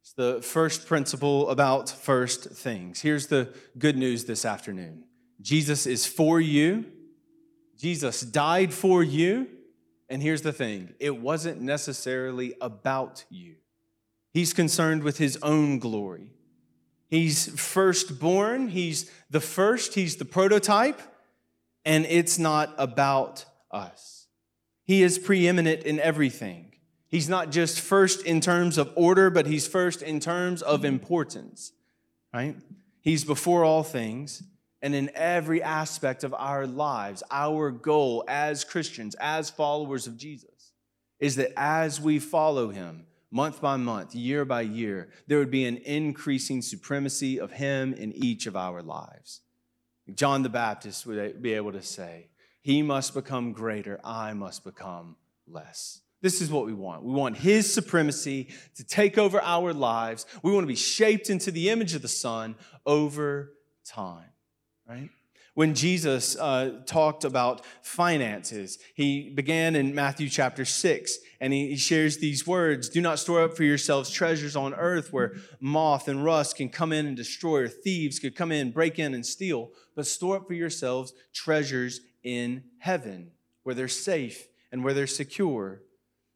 It's 0.00 0.14
the 0.14 0.40
first 0.42 0.86
principle 0.86 1.50
about 1.50 1.90
first 1.90 2.44
things. 2.44 3.02
Here's 3.02 3.26
the 3.26 3.54
good 3.78 3.96
news 3.96 4.24
this 4.24 4.44
afternoon 4.44 5.04
Jesus 5.40 5.86
is 5.86 6.06
for 6.06 6.40
you, 6.40 6.86
Jesus 7.78 8.22
died 8.22 8.72
for 8.72 9.02
you. 9.04 9.46
And 10.08 10.20
here's 10.20 10.42
the 10.42 10.52
thing 10.52 10.94
it 10.98 11.18
wasn't 11.18 11.60
necessarily 11.60 12.54
about 12.60 13.24
you. 13.30 13.56
He's 14.32 14.52
concerned 14.52 15.04
with 15.04 15.18
his 15.18 15.38
own 15.42 15.78
glory. 15.78 16.32
He's 17.06 17.48
firstborn, 17.60 18.68
he's 18.68 19.10
the 19.30 19.40
first, 19.40 19.94
he's 19.94 20.16
the 20.16 20.24
prototype, 20.24 21.00
and 21.84 22.06
it's 22.06 22.38
not 22.38 22.74
about 22.78 23.44
us. 23.70 24.19
He 24.90 25.04
is 25.04 25.20
preeminent 25.20 25.84
in 25.84 26.00
everything. 26.00 26.72
He's 27.06 27.28
not 27.28 27.52
just 27.52 27.80
first 27.80 28.26
in 28.26 28.40
terms 28.40 28.76
of 28.76 28.90
order, 28.96 29.30
but 29.30 29.46
he's 29.46 29.68
first 29.68 30.02
in 30.02 30.18
terms 30.18 30.62
of 30.62 30.84
importance, 30.84 31.70
right? 32.34 32.56
He's 33.00 33.22
before 33.22 33.62
all 33.62 33.84
things. 33.84 34.42
And 34.82 34.92
in 34.96 35.12
every 35.14 35.62
aspect 35.62 36.24
of 36.24 36.34
our 36.34 36.66
lives, 36.66 37.22
our 37.30 37.70
goal 37.70 38.24
as 38.26 38.64
Christians, 38.64 39.14
as 39.20 39.48
followers 39.48 40.08
of 40.08 40.16
Jesus, 40.16 40.72
is 41.20 41.36
that 41.36 41.52
as 41.56 42.00
we 42.00 42.18
follow 42.18 42.70
him, 42.70 43.06
month 43.30 43.60
by 43.60 43.76
month, 43.76 44.16
year 44.16 44.44
by 44.44 44.62
year, 44.62 45.10
there 45.28 45.38
would 45.38 45.52
be 45.52 45.66
an 45.66 45.76
increasing 45.76 46.62
supremacy 46.62 47.38
of 47.38 47.52
him 47.52 47.94
in 47.94 48.12
each 48.12 48.48
of 48.48 48.56
our 48.56 48.82
lives. 48.82 49.42
John 50.16 50.42
the 50.42 50.48
Baptist 50.48 51.06
would 51.06 51.40
be 51.40 51.52
able 51.52 51.70
to 51.70 51.82
say, 51.82 52.29
He 52.60 52.82
must 52.82 53.14
become 53.14 53.52
greater, 53.52 54.00
I 54.04 54.32
must 54.32 54.64
become 54.64 55.16
less. 55.46 56.00
This 56.22 56.42
is 56.42 56.50
what 56.50 56.66
we 56.66 56.74
want. 56.74 57.02
We 57.02 57.12
want 57.12 57.38
His 57.38 57.72
supremacy 57.72 58.48
to 58.76 58.84
take 58.84 59.16
over 59.16 59.40
our 59.40 59.72
lives. 59.72 60.26
We 60.42 60.52
want 60.52 60.64
to 60.64 60.68
be 60.68 60.74
shaped 60.74 61.30
into 61.30 61.50
the 61.50 61.70
image 61.70 61.94
of 61.94 62.02
the 62.02 62.08
Son 62.08 62.56
over 62.84 63.54
time, 63.86 64.28
right? 64.86 65.08
When 65.54 65.74
Jesus 65.74 66.36
uh, 66.36 66.80
talked 66.86 67.24
about 67.24 67.64
finances, 67.82 68.78
he 68.94 69.30
began 69.30 69.74
in 69.74 69.94
Matthew 69.94 70.28
chapter 70.28 70.64
6, 70.64 71.18
and 71.40 71.52
he, 71.52 71.70
he 71.70 71.76
shares 71.76 72.18
these 72.18 72.46
words 72.46 72.88
Do 72.88 73.00
not 73.00 73.18
store 73.18 73.42
up 73.42 73.56
for 73.56 73.64
yourselves 73.64 74.10
treasures 74.10 74.54
on 74.54 74.74
earth 74.74 75.12
where 75.12 75.34
moth 75.58 76.06
and 76.06 76.24
rust 76.24 76.56
can 76.56 76.68
come 76.68 76.92
in 76.92 77.06
and 77.06 77.16
destroy, 77.16 77.62
or 77.62 77.68
thieves 77.68 78.20
could 78.20 78.36
come 78.36 78.52
in, 78.52 78.70
break 78.70 78.98
in, 78.98 79.12
and 79.12 79.26
steal, 79.26 79.70
but 79.96 80.06
store 80.06 80.36
up 80.36 80.46
for 80.46 80.54
yourselves 80.54 81.12
treasures 81.32 82.00
in 82.22 82.62
heaven 82.78 83.32
where 83.64 83.74
they're 83.74 83.88
safe 83.88 84.46
and 84.70 84.84
where 84.84 84.94
they're 84.94 85.06
secure. 85.06 85.82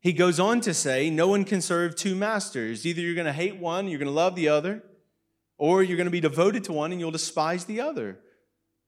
He 0.01 0.13
goes 0.13 0.39
on 0.39 0.61
to 0.63 0.75
say, 0.75 1.09
No 1.09 1.29
one 1.29 1.45
can 1.45 1.61
serve 1.61 1.97
two 1.97 2.15
masters. 2.15 2.85
Either 2.85 3.01
you're 3.01 3.15
going 3.15 3.27
to 3.27 3.33
hate 3.33 3.57
one, 3.57 3.89
you're 3.89 3.99
going 3.99 4.07
to 4.07 4.13
love 4.13 4.35
the 4.35 4.49
other, 4.49 4.83
or 5.57 5.83
you're 5.83 5.97
going 5.97 6.07
to 6.07 6.11
be 6.11 6.21
devoted 6.21 6.65
to 6.65 6.73
one 6.73 6.93
and 6.93 7.01
you'll 7.01 7.11
despise 7.11 7.65
the 7.65 7.81
other. 7.81 8.19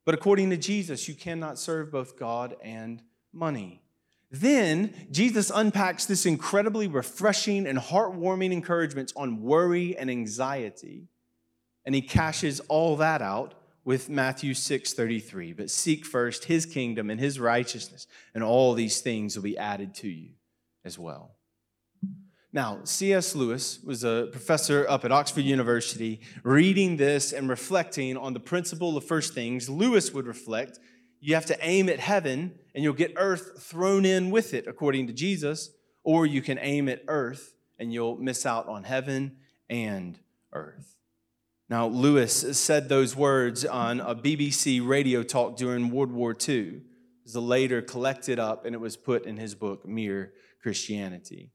But 0.06 0.14
according 0.14 0.48
to 0.50 0.56
Jesus, 0.56 1.08
you 1.08 1.14
cannot 1.14 1.58
serve 1.58 1.90
both 1.90 2.18
God 2.18 2.56
and 2.62 3.02
money. 3.32 3.82
Then 4.30 4.94
Jesus 5.10 5.50
unpacks 5.54 6.06
this 6.06 6.24
incredibly 6.24 6.86
refreshing 6.86 7.66
and 7.66 7.78
heartwarming 7.78 8.52
encouragement 8.52 9.12
on 9.16 9.42
worry 9.42 9.96
and 9.96 10.10
anxiety. 10.10 11.08
And 11.84 11.94
he 11.94 12.02
cashes 12.02 12.60
all 12.68 12.96
that 12.96 13.20
out 13.20 13.54
with 13.84 14.08
Matthew 14.08 14.54
6:33. 14.54 15.52
But 15.52 15.70
seek 15.70 16.06
first 16.06 16.44
his 16.44 16.66
kingdom 16.66 17.10
and 17.10 17.20
his 17.20 17.38
righteousness, 17.38 18.06
and 18.32 18.42
all 18.42 18.74
these 18.74 19.00
things 19.00 19.36
will 19.36 19.42
be 19.42 19.58
added 19.58 19.94
to 19.96 20.08
you 20.08 20.30
as 20.84 20.98
well. 20.98 21.35
Now, 22.56 22.78
C.S. 22.84 23.34
Lewis 23.34 23.80
was 23.84 24.02
a 24.02 24.28
professor 24.32 24.86
up 24.88 25.04
at 25.04 25.12
Oxford 25.12 25.42
University. 25.42 26.22
Reading 26.42 26.96
this 26.96 27.34
and 27.34 27.50
reflecting 27.50 28.16
on 28.16 28.32
the 28.32 28.40
principle 28.40 28.96
of 28.96 29.04
first 29.04 29.34
things, 29.34 29.68
Lewis 29.68 30.14
would 30.14 30.26
reflect 30.26 30.78
you 31.20 31.34
have 31.34 31.44
to 31.46 31.58
aim 31.60 31.90
at 31.90 32.00
heaven 32.00 32.58
and 32.74 32.82
you'll 32.82 32.94
get 32.94 33.12
earth 33.18 33.62
thrown 33.62 34.06
in 34.06 34.30
with 34.30 34.54
it, 34.54 34.66
according 34.66 35.06
to 35.08 35.12
Jesus, 35.12 35.68
or 36.02 36.24
you 36.24 36.40
can 36.40 36.58
aim 36.62 36.88
at 36.88 37.02
earth 37.08 37.54
and 37.78 37.92
you'll 37.92 38.16
miss 38.16 38.46
out 38.46 38.66
on 38.68 38.84
heaven 38.84 39.36
and 39.68 40.18
earth. 40.54 40.96
Now, 41.68 41.88
Lewis 41.88 42.58
said 42.58 42.88
those 42.88 43.14
words 43.14 43.66
on 43.66 44.00
a 44.00 44.14
BBC 44.14 44.80
radio 44.82 45.22
talk 45.22 45.58
during 45.58 45.90
World 45.90 46.10
War 46.10 46.34
II. 46.48 46.68
It 46.68 46.82
was 47.22 47.36
later 47.36 47.82
collected 47.82 48.38
up 48.38 48.64
and 48.64 48.74
it 48.74 48.80
was 48.80 48.96
put 48.96 49.26
in 49.26 49.36
his 49.36 49.54
book, 49.54 49.86
Mere 49.86 50.32
Christianity. 50.62 51.52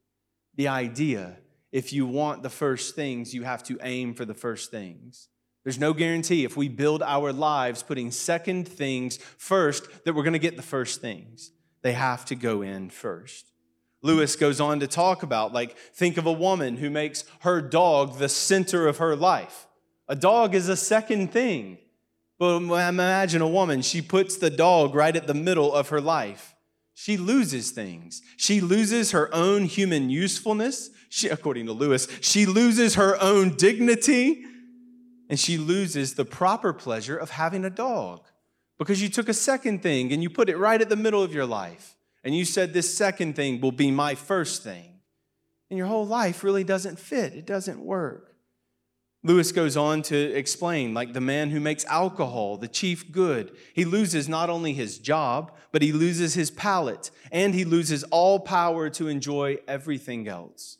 The 0.55 0.67
idea 0.67 1.37
if 1.71 1.93
you 1.93 2.05
want 2.05 2.43
the 2.43 2.49
first 2.49 2.95
things, 2.95 3.33
you 3.33 3.43
have 3.43 3.63
to 3.63 3.79
aim 3.81 4.13
for 4.13 4.25
the 4.25 4.33
first 4.33 4.71
things. 4.71 5.29
There's 5.63 5.79
no 5.79 5.93
guarantee 5.93 6.43
if 6.43 6.57
we 6.57 6.67
build 6.67 7.03
our 7.03 7.31
lives 7.31 7.83
putting 7.83 8.11
second 8.11 8.67
things 8.67 9.17
first 9.37 10.03
that 10.03 10.13
we're 10.13 10.23
going 10.23 10.33
to 10.33 10.39
get 10.39 10.57
the 10.57 10.63
first 10.63 11.01
things. 11.01 11.51
They 11.81 11.93
have 11.93 12.25
to 12.25 12.35
go 12.35 12.61
in 12.61 12.89
first. 12.89 13.51
Lewis 14.01 14.35
goes 14.35 14.59
on 14.59 14.79
to 14.79 14.87
talk 14.87 15.21
about, 15.21 15.53
like, 15.53 15.77
think 15.77 16.17
of 16.17 16.25
a 16.25 16.31
woman 16.31 16.77
who 16.77 16.89
makes 16.89 17.23
her 17.41 17.61
dog 17.61 18.17
the 18.17 18.29
center 18.29 18.87
of 18.87 18.97
her 18.97 19.15
life. 19.15 19.67
A 20.07 20.15
dog 20.15 20.55
is 20.55 20.67
a 20.67 20.75
second 20.75 21.31
thing. 21.31 21.77
But 22.39 22.55
imagine 22.57 23.43
a 23.43 23.47
woman, 23.47 23.83
she 23.83 24.01
puts 24.01 24.37
the 24.37 24.49
dog 24.49 24.95
right 24.95 25.15
at 25.15 25.27
the 25.27 25.35
middle 25.35 25.71
of 25.71 25.89
her 25.89 26.01
life 26.01 26.55
she 26.93 27.17
loses 27.17 27.71
things. 27.71 28.21
She 28.37 28.61
loses 28.61 29.11
her 29.11 29.33
own 29.33 29.65
human 29.65 30.09
usefulness. 30.09 30.89
She, 31.09 31.29
according 31.29 31.65
to 31.67 31.73
Lewis, 31.73 32.07
she 32.21 32.45
loses 32.45 32.95
her 32.95 33.19
own 33.21 33.55
dignity 33.55 34.43
and 35.29 35.39
she 35.39 35.57
loses 35.57 36.15
the 36.15 36.25
proper 36.25 36.73
pleasure 36.73 37.17
of 37.17 37.31
having 37.31 37.63
a 37.63 37.69
dog 37.69 38.21
because 38.77 39.01
you 39.01 39.09
took 39.09 39.29
a 39.29 39.33
second 39.33 39.81
thing 39.81 40.11
and 40.11 40.21
you 40.21 40.29
put 40.29 40.49
it 40.49 40.57
right 40.57 40.81
at 40.81 40.89
the 40.89 40.95
middle 40.95 41.23
of 41.23 41.33
your 41.33 41.45
life. 41.45 41.95
And 42.23 42.35
you 42.35 42.45
said, 42.45 42.73
This 42.73 42.93
second 42.93 43.35
thing 43.35 43.61
will 43.61 43.71
be 43.71 43.91
my 43.91 44.15
first 44.15 44.63
thing. 44.63 44.99
And 45.69 45.77
your 45.77 45.87
whole 45.87 46.05
life 46.05 46.43
really 46.43 46.63
doesn't 46.63 46.99
fit, 46.99 47.33
it 47.33 47.45
doesn't 47.45 47.79
work. 47.79 48.30
Lewis 49.23 49.51
goes 49.51 49.77
on 49.77 50.01
to 50.01 50.17
explain, 50.17 50.95
like 50.95 51.13
the 51.13 51.21
man 51.21 51.51
who 51.51 51.59
makes 51.59 51.85
alcohol 51.85 52.57
the 52.57 52.67
chief 52.67 53.11
good, 53.11 53.55
he 53.73 53.85
loses 53.85 54.27
not 54.27 54.49
only 54.49 54.73
his 54.73 54.97
job, 54.97 55.51
but 55.71 55.83
he 55.83 55.91
loses 55.91 56.33
his 56.33 56.49
palate, 56.49 57.11
and 57.31 57.53
he 57.53 57.63
loses 57.63 58.03
all 58.05 58.39
power 58.39 58.89
to 58.89 59.07
enjoy 59.07 59.59
everything 59.67 60.27
else. 60.27 60.77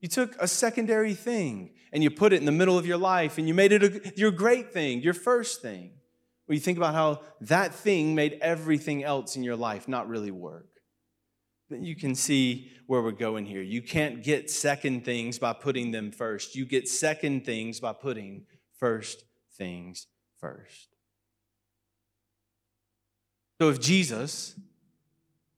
You 0.00 0.08
took 0.08 0.36
a 0.40 0.46
secondary 0.46 1.14
thing 1.14 1.70
and 1.92 2.02
you 2.02 2.10
put 2.10 2.32
it 2.32 2.36
in 2.36 2.44
the 2.44 2.52
middle 2.52 2.76
of 2.76 2.86
your 2.86 2.96
life, 2.96 3.38
and 3.38 3.46
you 3.46 3.54
made 3.54 3.70
it 3.70 3.82
a, 3.82 4.12
your 4.16 4.32
great 4.32 4.72
thing, 4.72 5.00
your 5.00 5.14
first 5.14 5.62
thing. 5.62 5.92
When 6.46 6.56
you 6.56 6.60
think 6.60 6.76
about 6.76 6.94
how 6.94 7.22
that 7.42 7.72
thing 7.72 8.14
made 8.14 8.38
everything 8.42 9.04
else 9.04 9.36
in 9.36 9.44
your 9.44 9.56
life 9.56 9.86
not 9.88 10.08
really 10.08 10.32
work 10.32 10.73
you 11.70 11.96
can 11.96 12.14
see 12.14 12.70
where 12.86 13.02
we're 13.02 13.10
going 13.10 13.46
here. 13.46 13.62
You 13.62 13.82
can't 13.82 14.22
get 14.22 14.50
second 14.50 15.04
things 15.04 15.38
by 15.38 15.52
putting 15.52 15.90
them 15.90 16.10
first. 16.12 16.54
You 16.54 16.66
get 16.66 16.88
second 16.88 17.44
things 17.44 17.80
by 17.80 17.92
putting 17.92 18.46
first 18.78 19.24
things 19.56 20.06
first. 20.38 20.94
So 23.60 23.70
if 23.70 23.80
Jesus 23.80 24.54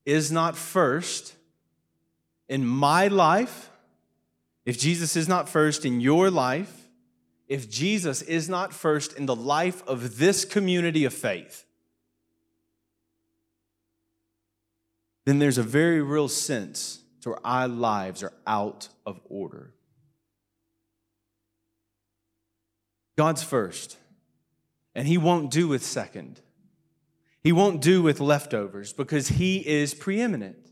is 0.05 0.31
not 0.31 0.57
first 0.57 1.35
in 2.49 2.65
my 2.65 3.09
life, 3.09 3.71
if 4.65 4.79
Jesus 4.79 5.17
is 5.17 5.29
not 5.29 5.49
first 5.49 5.85
in 5.85 6.01
your 6.01 6.31
life, 6.31 6.89
if 7.49 7.71
Jesus 7.71 8.23
is 8.23 8.49
not 8.49 8.73
first 8.73 9.13
in 9.13 9.27
the 9.27 9.37
life 9.37 9.87
of 9.87 10.19
this 10.19 10.45
community 10.45 11.05
of 11.05 11.15
faith, 11.15 11.66
then 15.27 15.41
there's 15.41 15.59
a 15.59 15.63
very 15.63 16.01
real 16.01 16.29
sense 16.29 17.01
to 17.21 17.31
where 17.31 17.47
our 17.47 17.69
lives 17.69 18.23
are 18.23 18.33
out 18.47 18.89
of 19.05 19.21
order. 19.29 19.75
God's 23.19 23.43
first, 23.43 23.99
and 24.95 25.09
He 25.09 25.19
won't 25.19 25.51
do 25.51 25.69
with 25.69 25.85
second. 25.85 26.41
He 27.43 27.51
won't 27.53 27.83
do 27.83 28.03
with 28.03 28.21
leftovers 28.21 28.93
because 28.93 29.29
He 29.29 29.67
is 29.67 29.95
preeminent. 29.95 30.71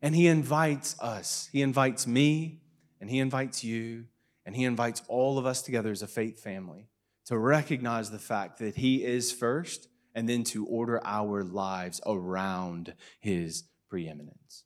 And 0.00 0.14
He 0.14 0.26
invites 0.26 0.96
us. 1.00 1.48
He 1.52 1.62
invites 1.62 2.06
me, 2.06 2.60
and 3.00 3.10
He 3.10 3.18
invites 3.18 3.64
you, 3.64 4.06
and 4.46 4.54
He 4.54 4.64
invites 4.64 5.02
all 5.08 5.38
of 5.38 5.46
us 5.46 5.62
together 5.62 5.90
as 5.90 6.02
a 6.02 6.06
faith 6.06 6.40
family 6.40 6.88
to 7.26 7.38
recognize 7.38 8.10
the 8.10 8.18
fact 8.18 8.58
that 8.58 8.76
He 8.76 9.04
is 9.04 9.32
first 9.32 9.88
and 10.14 10.28
then 10.28 10.44
to 10.44 10.66
order 10.66 11.00
our 11.04 11.42
lives 11.42 12.00
around 12.06 12.94
His 13.20 13.64
preeminence. 13.92 14.64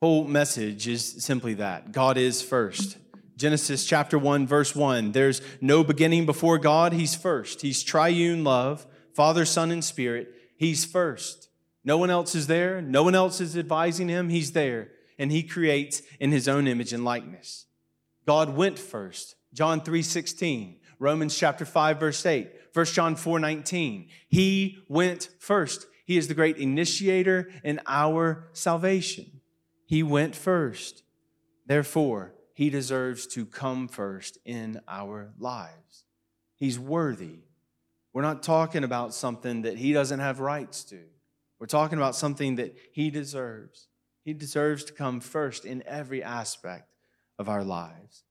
Whole 0.00 0.24
message 0.24 0.88
is 0.88 1.22
simply 1.22 1.52
that 1.52 1.92
God 1.92 2.16
is 2.16 2.40
first. 2.40 2.96
Genesis 3.36 3.84
chapter 3.84 4.18
1, 4.18 4.46
verse 4.46 4.74
1. 4.74 5.12
There's 5.12 5.42
no 5.60 5.84
beginning 5.84 6.24
before 6.24 6.56
God. 6.56 6.94
He's 6.94 7.14
first. 7.14 7.60
He's 7.60 7.82
triune 7.82 8.42
love, 8.42 8.86
Father, 9.12 9.44
Son, 9.44 9.70
and 9.70 9.84
Spirit. 9.84 10.32
He's 10.56 10.86
first. 10.86 11.50
No 11.84 11.98
one 11.98 12.08
else 12.08 12.34
is 12.34 12.46
there. 12.46 12.80
No 12.80 13.02
one 13.02 13.14
else 13.14 13.42
is 13.42 13.58
advising 13.58 14.08
him. 14.08 14.30
He's 14.30 14.52
there. 14.52 14.92
And 15.18 15.30
he 15.30 15.42
creates 15.42 16.00
in 16.18 16.32
his 16.32 16.48
own 16.48 16.66
image 16.66 16.94
and 16.94 17.04
likeness. 17.04 17.66
God 18.26 18.56
went 18.56 18.78
first. 18.78 19.36
John 19.52 19.82
3 19.82 20.00
16. 20.00 20.80
Romans 20.98 21.36
chapter 21.36 21.66
5, 21.66 22.00
verse 22.00 22.24
8. 22.24 22.50
1 22.72 22.86
John 22.86 23.16
4 23.16 23.38
19. 23.38 24.08
He 24.28 24.78
went 24.88 25.28
first. 25.38 25.88
He 26.04 26.16
is 26.18 26.28
the 26.28 26.34
great 26.34 26.58
initiator 26.58 27.50
in 27.62 27.80
our 27.86 28.48
salvation. 28.52 29.40
He 29.86 30.02
went 30.02 30.36
first. 30.36 31.02
Therefore, 31.66 32.34
he 32.52 32.70
deserves 32.70 33.26
to 33.28 33.46
come 33.46 33.88
first 33.88 34.38
in 34.44 34.80
our 34.86 35.32
lives. 35.38 36.04
He's 36.56 36.78
worthy. 36.78 37.40
We're 38.12 38.22
not 38.22 38.42
talking 38.42 38.84
about 38.84 39.12
something 39.12 39.62
that 39.62 39.78
he 39.78 39.92
doesn't 39.92 40.20
have 40.20 40.38
rights 40.38 40.84
to. 40.84 41.00
We're 41.58 41.66
talking 41.66 41.98
about 41.98 42.14
something 42.14 42.56
that 42.56 42.76
he 42.92 43.10
deserves. 43.10 43.88
He 44.24 44.34
deserves 44.34 44.84
to 44.84 44.92
come 44.92 45.20
first 45.20 45.64
in 45.64 45.82
every 45.86 46.22
aspect 46.22 46.94
of 47.38 47.48
our 47.48 47.64
lives. 47.64 48.24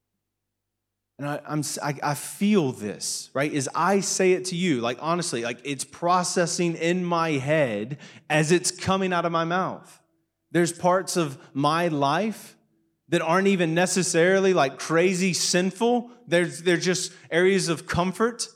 And 1.19 1.27
I, 1.27 1.39
I'm, 1.47 1.63
I, 1.81 1.95
I 2.01 2.13
feel 2.15 2.71
this, 2.71 3.29
right? 3.33 3.53
As 3.53 3.69
I 3.75 3.99
say 3.99 4.33
it 4.33 4.45
to 4.45 4.55
you, 4.55 4.81
like 4.81 4.97
honestly, 4.99 5.43
like 5.43 5.59
it's 5.63 5.83
processing 5.83 6.75
in 6.75 7.05
my 7.05 7.31
head 7.31 7.99
as 8.29 8.51
it's 8.51 8.71
coming 8.71 9.13
out 9.13 9.25
of 9.25 9.31
my 9.31 9.43
mouth. 9.43 10.01
There's 10.51 10.73
parts 10.73 11.15
of 11.15 11.37
my 11.53 11.87
life 11.87 12.55
that 13.09 13.21
aren't 13.21 13.47
even 13.47 13.75
necessarily 13.75 14.53
like 14.53 14.79
crazy 14.79 15.33
sinful. 15.33 16.09
There's, 16.27 16.63
they're 16.63 16.77
just 16.77 17.13
areas 17.29 17.69
of 17.69 17.85
comfort. 17.85 18.47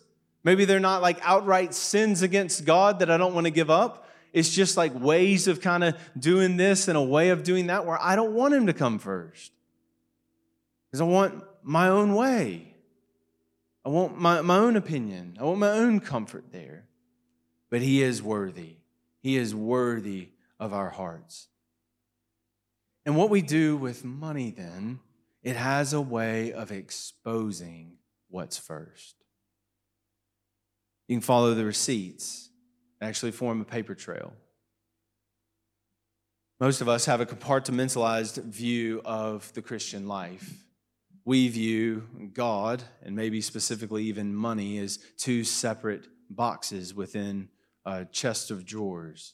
Maybe 0.44 0.66
they're 0.66 0.80
not 0.80 1.02
like 1.02 1.20
outright 1.24 1.74
sins 1.74 2.22
against 2.22 2.66
God 2.66 3.00
that 3.00 3.12
I 3.12 3.18
don't 3.18 3.34
want 3.34 3.46
to 3.46 3.52
give 3.52 3.70
up. 3.70 4.08
it's 4.34 4.50
just 4.50 4.78
like 4.78 5.00
ways 5.00 5.48
of 5.48 5.62
kind 5.62 5.84
of 5.84 5.96
doing 6.18 6.58
this 6.58 6.88
and 6.88 6.98
a 6.98 7.02
way 7.02 7.30
of 7.30 7.44
doing 7.44 7.68
that 7.68 7.86
where 7.86 8.02
I 8.02 8.16
don't 8.16 8.34
want 8.34 8.54
him 8.54 8.68
to 8.68 8.74
come 8.74 8.98
first. 8.98 9.52
Because 10.88 11.02
I 11.02 11.06
want 11.06 11.44
my 11.68 11.90
own 11.90 12.16
way. 12.16 12.74
I 13.84 13.90
want 13.90 14.18
my, 14.18 14.42
my 14.42 14.58
own 14.58 14.78
opinion. 14.78 15.38
I 15.38 15.44
want 15.44 15.60
my 15.60 15.72
own 15.72 16.00
comfort 16.00 16.46
there. 16.52 16.86
But 17.70 17.82
he 17.82 18.02
is 18.02 18.24
worthy. 18.24 18.78
He 19.22 19.36
is 19.36 19.54
worthy 19.54 20.30
of 20.62 20.74
our 20.74 20.90
hearts. 20.90 21.50
And 23.06 23.18
what 23.18 23.30
we 23.30 23.42
do 23.42 23.76
with 23.76 24.06
money 24.06 24.50
then, 24.50 25.00
it 25.44 25.58
has 25.58 25.92
a 25.92 26.00
way 26.00 26.54
of 26.54 26.72
exposing 26.72 27.98
what's 28.30 28.58
first. 28.58 29.16
You 31.10 31.18
can 31.18 31.22
follow 31.22 31.54
the 31.54 31.66
receipts, 31.66 32.50
actually 33.02 33.32
form 33.32 33.60
a 33.60 33.66
paper 33.66 33.94
trail. 33.94 34.32
Most 36.62 36.80
of 36.80 36.88
us 36.88 37.06
have 37.06 37.20
a 37.20 37.26
compartmentalized 37.26 38.42
view 38.44 39.02
of 39.04 39.52
the 39.54 39.62
Christian 39.62 40.08
life. 40.08 40.64
We 41.28 41.50
view 41.50 42.08
God, 42.34 42.84
and 43.04 43.14
maybe 43.14 43.42
specifically 43.42 44.06
even 44.06 44.34
money, 44.34 44.78
as 44.78 44.98
two 45.18 45.44
separate 45.44 46.08
boxes 46.30 46.94
within 46.94 47.50
a 47.84 48.06
chest 48.06 48.50
of 48.50 48.66
drawers. 48.66 49.34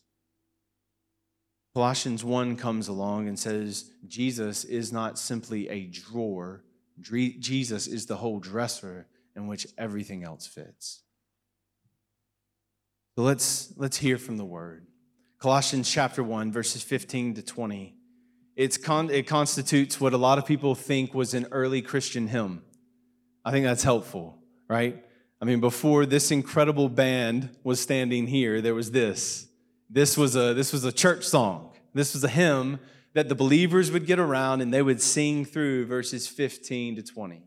Colossians 1.75 2.23
1 2.23 2.55
comes 2.55 2.87
along 2.87 3.27
and 3.27 3.37
says 3.37 3.91
Jesus 4.07 4.63
is 4.63 4.91
not 4.91 5.19
simply 5.19 5.69
a 5.69 5.85
drawer, 5.85 6.63
Jesus 6.99 7.85
is 7.85 8.07
the 8.07 8.17
whole 8.17 8.39
dresser 8.39 9.05
in 9.35 9.45
which 9.45 9.67
everything 9.77 10.23
else 10.23 10.47
fits. 10.47 11.03
So 13.15 13.21
let's, 13.21 13.71
let's 13.77 13.97
hear 13.97 14.17
from 14.17 14.37
the 14.37 14.45
word. 14.45 14.87
Colossians 15.37 15.87
chapter 15.91 16.23
1, 16.23 16.51
verses 16.51 16.81
15 16.81 17.35
to 17.35 17.43
20. 17.43 17.97
It's 18.55 18.77
con- 18.77 19.09
it 19.09 19.27
constitutes 19.27 19.99
what 19.99 20.13
a 20.13 20.17
lot 20.17 20.37
of 20.37 20.45
people 20.45 20.75
think 20.75 21.13
was 21.13 21.33
an 21.33 21.47
early 21.51 21.81
Christian 21.81 22.27
hymn. 22.27 22.63
I 23.43 23.51
think 23.51 23.65
that's 23.65 23.83
helpful, 23.83 24.37
right? 24.67 25.03
I 25.41 25.45
mean, 25.45 25.59
before 25.59 26.05
this 26.05 26.31
incredible 26.31 26.87
band 26.87 27.49
was 27.63 27.79
standing 27.79 28.27
here, 28.27 28.61
there 28.61 28.75
was 28.75 28.91
this. 28.91 29.47
This 29.89 30.17
was 30.17 30.35
a, 30.35 30.53
this 30.53 30.71
was 30.71 30.85
a 30.85 30.91
church 30.91 31.25
song. 31.25 31.71
This 31.93 32.13
was 32.13 32.23
a 32.23 32.29
hymn 32.29 32.79
that 33.13 33.29
the 33.29 33.35
believers 33.35 33.91
would 33.91 34.05
get 34.05 34.19
around 34.19 34.61
and 34.61 34.73
they 34.73 34.81
would 34.81 35.01
sing 35.01 35.45
through 35.45 35.85
verses 35.85 36.27
15 36.27 36.95
to 36.95 37.03
20. 37.03 37.43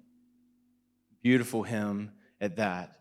Beautiful 1.22 1.62
hymn 1.62 2.12
at 2.40 2.56
that. 2.56 2.92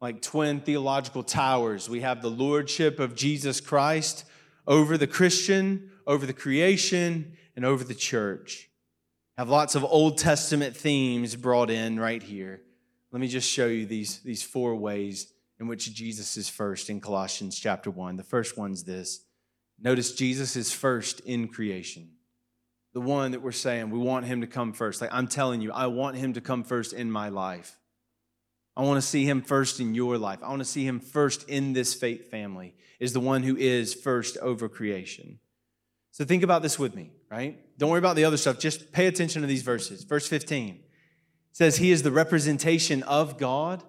Like 0.00 0.22
twin 0.22 0.60
theological 0.60 1.22
towers, 1.22 1.88
we 1.88 2.02
have 2.02 2.22
the 2.22 2.30
lordship 2.30 3.00
of 3.00 3.14
Jesus 3.14 3.60
Christ 3.60 4.24
over 4.66 4.98
the 4.98 5.06
Christian, 5.06 5.90
over 6.06 6.26
the 6.26 6.32
creation, 6.32 7.36
and 7.56 7.64
over 7.64 7.82
the 7.82 7.94
church. 7.94 8.70
Have 9.36 9.48
lots 9.48 9.74
of 9.74 9.84
Old 9.84 10.18
Testament 10.18 10.76
themes 10.76 11.34
brought 11.34 11.70
in 11.70 11.98
right 11.98 12.22
here. 12.22 12.62
Let 13.10 13.20
me 13.20 13.28
just 13.28 13.50
show 13.50 13.66
you 13.66 13.86
these, 13.86 14.20
these 14.20 14.42
four 14.42 14.76
ways 14.76 15.32
in 15.58 15.66
which 15.66 15.92
Jesus 15.94 16.36
is 16.36 16.48
first 16.48 16.90
in 16.90 17.00
Colossians 17.00 17.58
chapter 17.58 17.90
1. 17.90 18.16
The 18.16 18.22
first 18.22 18.56
one's 18.56 18.84
this 18.84 19.24
Notice 19.78 20.14
Jesus 20.14 20.56
is 20.56 20.72
first 20.72 21.20
in 21.20 21.48
creation. 21.48 22.10
The 22.94 23.00
one 23.00 23.32
that 23.32 23.42
we're 23.42 23.52
saying 23.52 23.90
we 23.90 23.98
want 23.98 24.24
him 24.24 24.40
to 24.40 24.46
come 24.46 24.72
first. 24.72 25.00
Like 25.00 25.12
I'm 25.12 25.28
telling 25.28 25.60
you, 25.60 25.72
I 25.72 25.86
want 25.86 26.16
him 26.16 26.32
to 26.34 26.40
come 26.40 26.64
first 26.64 26.92
in 26.92 27.10
my 27.10 27.28
life. 27.28 27.78
I 28.74 28.82
want 28.82 29.02
to 29.02 29.06
see 29.06 29.24
him 29.24 29.42
first 29.42 29.80
in 29.80 29.94
your 29.94 30.18
life. 30.18 30.40
I 30.42 30.48
want 30.48 30.60
to 30.60 30.66
see 30.66 30.86
him 30.86 31.00
first 31.00 31.48
in 31.48 31.72
this 31.72 31.94
faith 31.94 32.30
family, 32.30 32.74
is 33.00 33.14
the 33.14 33.20
one 33.20 33.42
who 33.42 33.56
is 33.56 33.94
first 33.94 34.36
over 34.38 34.68
creation. 34.68 35.38
So 36.16 36.24
think 36.24 36.42
about 36.42 36.62
this 36.62 36.78
with 36.78 36.94
me, 36.94 37.10
right? 37.30 37.58
Don't 37.76 37.90
worry 37.90 37.98
about 37.98 38.16
the 38.16 38.24
other 38.24 38.38
stuff. 38.38 38.58
Just 38.58 38.90
pay 38.90 39.06
attention 39.06 39.42
to 39.42 39.46
these 39.46 39.60
verses. 39.60 40.02
Verse 40.02 40.26
15 40.26 40.80
says, 41.52 41.76
He 41.76 41.90
is 41.90 42.04
the 42.04 42.10
representation 42.10 43.02
of 43.02 43.36
God, 43.36 43.82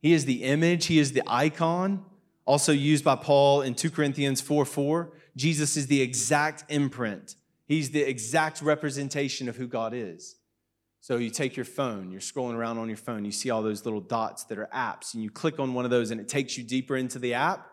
He 0.00 0.14
is 0.14 0.24
the 0.24 0.42
image, 0.44 0.86
He 0.86 0.98
is 0.98 1.12
the 1.12 1.22
icon 1.26 2.02
also 2.46 2.72
used 2.72 3.04
by 3.04 3.14
Paul 3.14 3.60
in 3.60 3.74
2 3.74 3.90
Corinthians 3.90 4.40
4 4.40 4.64
4. 4.64 5.12
Jesus 5.36 5.76
is 5.76 5.86
the 5.88 6.00
exact 6.00 6.64
imprint, 6.70 7.34
he's 7.66 7.90
the 7.90 8.08
exact 8.08 8.62
representation 8.62 9.46
of 9.46 9.56
who 9.56 9.66
God 9.66 9.92
is. 9.92 10.36
So 11.02 11.18
you 11.18 11.28
take 11.28 11.56
your 11.56 11.66
phone, 11.66 12.10
you're 12.10 12.22
scrolling 12.22 12.54
around 12.54 12.78
on 12.78 12.88
your 12.88 12.96
phone, 12.96 13.26
you 13.26 13.32
see 13.32 13.50
all 13.50 13.62
those 13.62 13.84
little 13.84 14.00
dots 14.00 14.44
that 14.44 14.56
are 14.56 14.70
apps, 14.74 15.12
and 15.12 15.22
you 15.22 15.28
click 15.28 15.60
on 15.60 15.74
one 15.74 15.84
of 15.84 15.90
those 15.90 16.10
and 16.10 16.18
it 16.22 16.26
takes 16.26 16.56
you 16.56 16.64
deeper 16.64 16.96
into 16.96 17.18
the 17.18 17.34
app. 17.34 17.69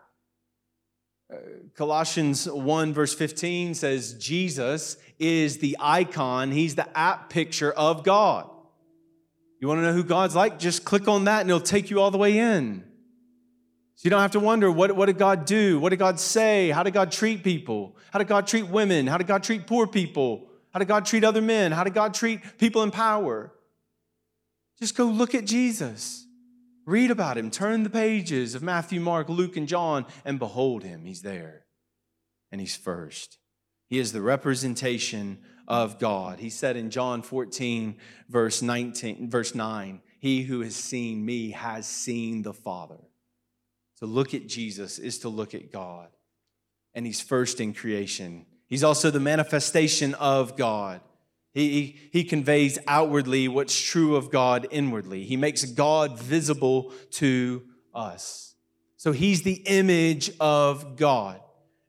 Colossians 1.74 2.48
1, 2.48 2.94
verse 2.94 3.14
15 3.14 3.74
says, 3.74 4.14
Jesus 4.14 4.96
is 5.18 5.58
the 5.58 5.76
icon, 5.78 6.50
he's 6.50 6.74
the 6.74 6.88
app 6.96 7.28
picture 7.28 7.70
of 7.72 8.02
God. 8.02 8.48
You 9.60 9.68
want 9.68 9.78
to 9.78 9.82
know 9.82 9.92
who 9.92 10.04
God's 10.04 10.34
like? 10.34 10.58
Just 10.58 10.84
click 10.84 11.08
on 11.08 11.24
that 11.24 11.40
and 11.40 11.50
it'll 11.50 11.60
take 11.60 11.90
you 11.90 12.00
all 12.00 12.10
the 12.10 12.18
way 12.18 12.38
in. 12.38 12.84
So 13.96 14.02
you 14.04 14.10
don't 14.10 14.20
have 14.20 14.30
to 14.32 14.40
wonder 14.40 14.70
what, 14.70 14.92
what 14.92 15.06
did 15.06 15.18
God 15.18 15.44
do? 15.44 15.80
What 15.80 15.88
did 15.90 15.98
God 15.98 16.20
say? 16.20 16.70
How 16.70 16.84
did 16.84 16.94
God 16.94 17.10
treat 17.10 17.42
people? 17.42 17.96
How 18.12 18.20
did 18.20 18.28
God 18.28 18.46
treat 18.46 18.68
women? 18.68 19.08
How 19.08 19.18
did 19.18 19.26
God 19.26 19.42
treat 19.42 19.66
poor 19.66 19.88
people? 19.88 20.48
How 20.72 20.78
did 20.78 20.86
God 20.86 21.04
treat 21.04 21.24
other 21.24 21.42
men? 21.42 21.72
How 21.72 21.82
did 21.82 21.94
God 21.94 22.14
treat 22.14 22.40
people 22.58 22.84
in 22.84 22.92
power? 22.92 23.52
Just 24.78 24.96
go 24.96 25.06
look 25.06 25.34
at 25.34 25.44
Jesus. 25.44 26.27
Read 26.88 27.10
about 27.10 27.36
him. 27.36 27.50
Turn 27.50 27.82
the 27.82 27.90
pages 27.90 28.54
of 28.54 28.62
Matthew, 28.62 28.98
Mark, 28.98 29.28
Luke, 29.28 29.58
and 29.58 29.68
John, 29.68 30.06
and 30.24 30.38
behold 30.38 30.82
him. 30.82 31.04
He's 31.04 31.20
there. 31.20 31.66
And 32.50 32.62
he's 32.62 32.76
first. 32.76 33.36
He 33.90 33.98
is 33.98 34.12
the 34.12 34.22
representation 34.22 35.40
of 35.66 35.98
God. 35.98 36.40
He 36.40 36.48
said 36.48 36.78
in 36.78 36.88
John 36.88 37.20
14, 37.20 37.98
verse 38.30 38.62
19, 38.62 39.28
verse 39.28 39.54
9, 39.54 40.00
He 40.18 40.44
who 40.44 40.62
has 40.62 40.74
seen 40.74 41.26
me 41.26 41.50
has 41.50 41.86
seen 41.86 42.40
the 42.40 42.54
Father. 42.54 43.10
To 43.98 44.06
look 44.06 44.32
at 44.32 44.46
Jesus 44.46 44.98
is 44.98 45.18
to 45.18 45.28
look 45.28 45.54
at 45.54 45.70
God. 45.70 46.08
And 46.94 47.04
he's 47.04 47.20
first 47.20 47.60
in 47.60 47.74
creation. 47.74 48.46
He's 48.66 48.82
also 48.82 49.10
the 49.10 49.20
manifestation 49.20 50.14
of 50.14 50.56
God. 50.56 51.02
He, 51.54 51.98
he, 52.12 52.24
conveys 52.24 52.78
outwardly 52.86 53.48
what's 53.48 53.80
true 53.80 54.14
of 54.16 54.30
God 54.30 54.66
inwardly. 54.70 55.24
He 55.24 55.36
makes 55.36 55.64
God 55.64 56.18
visible 56.18 56.92
to 57.12 57.64
us. 57.94 58.54
So 58.96 59.12
he's 59.12 59.42
the 59.42 59.62
image 59.66 60.30
of 60.38 60.96
God. 60.96 61.40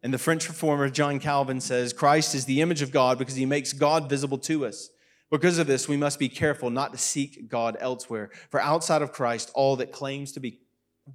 And 0.02 0.14
the 0.14 0.18
French 0.18 0.48
reformer 0.48 0.90
John 0.90 1.20
Calvin 1.20 1.60
says 1.60 1.94
Christ 1.94 2.34
is 2.34 2.46
the 2.46 2.62
image 2.62 2.82
of 2.82 2.92
God 2.92 3.20
because 3.20 3.36
he 3.36 3.46
makes 3.46 3.74
God 3.74 4.10
visible 4.10 4.38
to 4.40 4.66
us. 4.66 4.90
Because 5.30 5.60
of 5.60 5.68
this, 5.68 5.88
we 5.88 5.98
must 5.98 6.18
be 6.18 6.30
careful 6.30 6.70
not 6.70 6.92
to 6.94 6.98
seek 6.98 7.50
God 7.50 7.78
elsewhere. 7.80 8.32
For 8.50 8.60
outside 8.60 9.02
of 9.02 9.12
Christ, 9.12 9.52
all 9.54 9.76
that 9.76 9.92
claims 9.92 10.32
to 10.32 10.40
be 10.40 10.62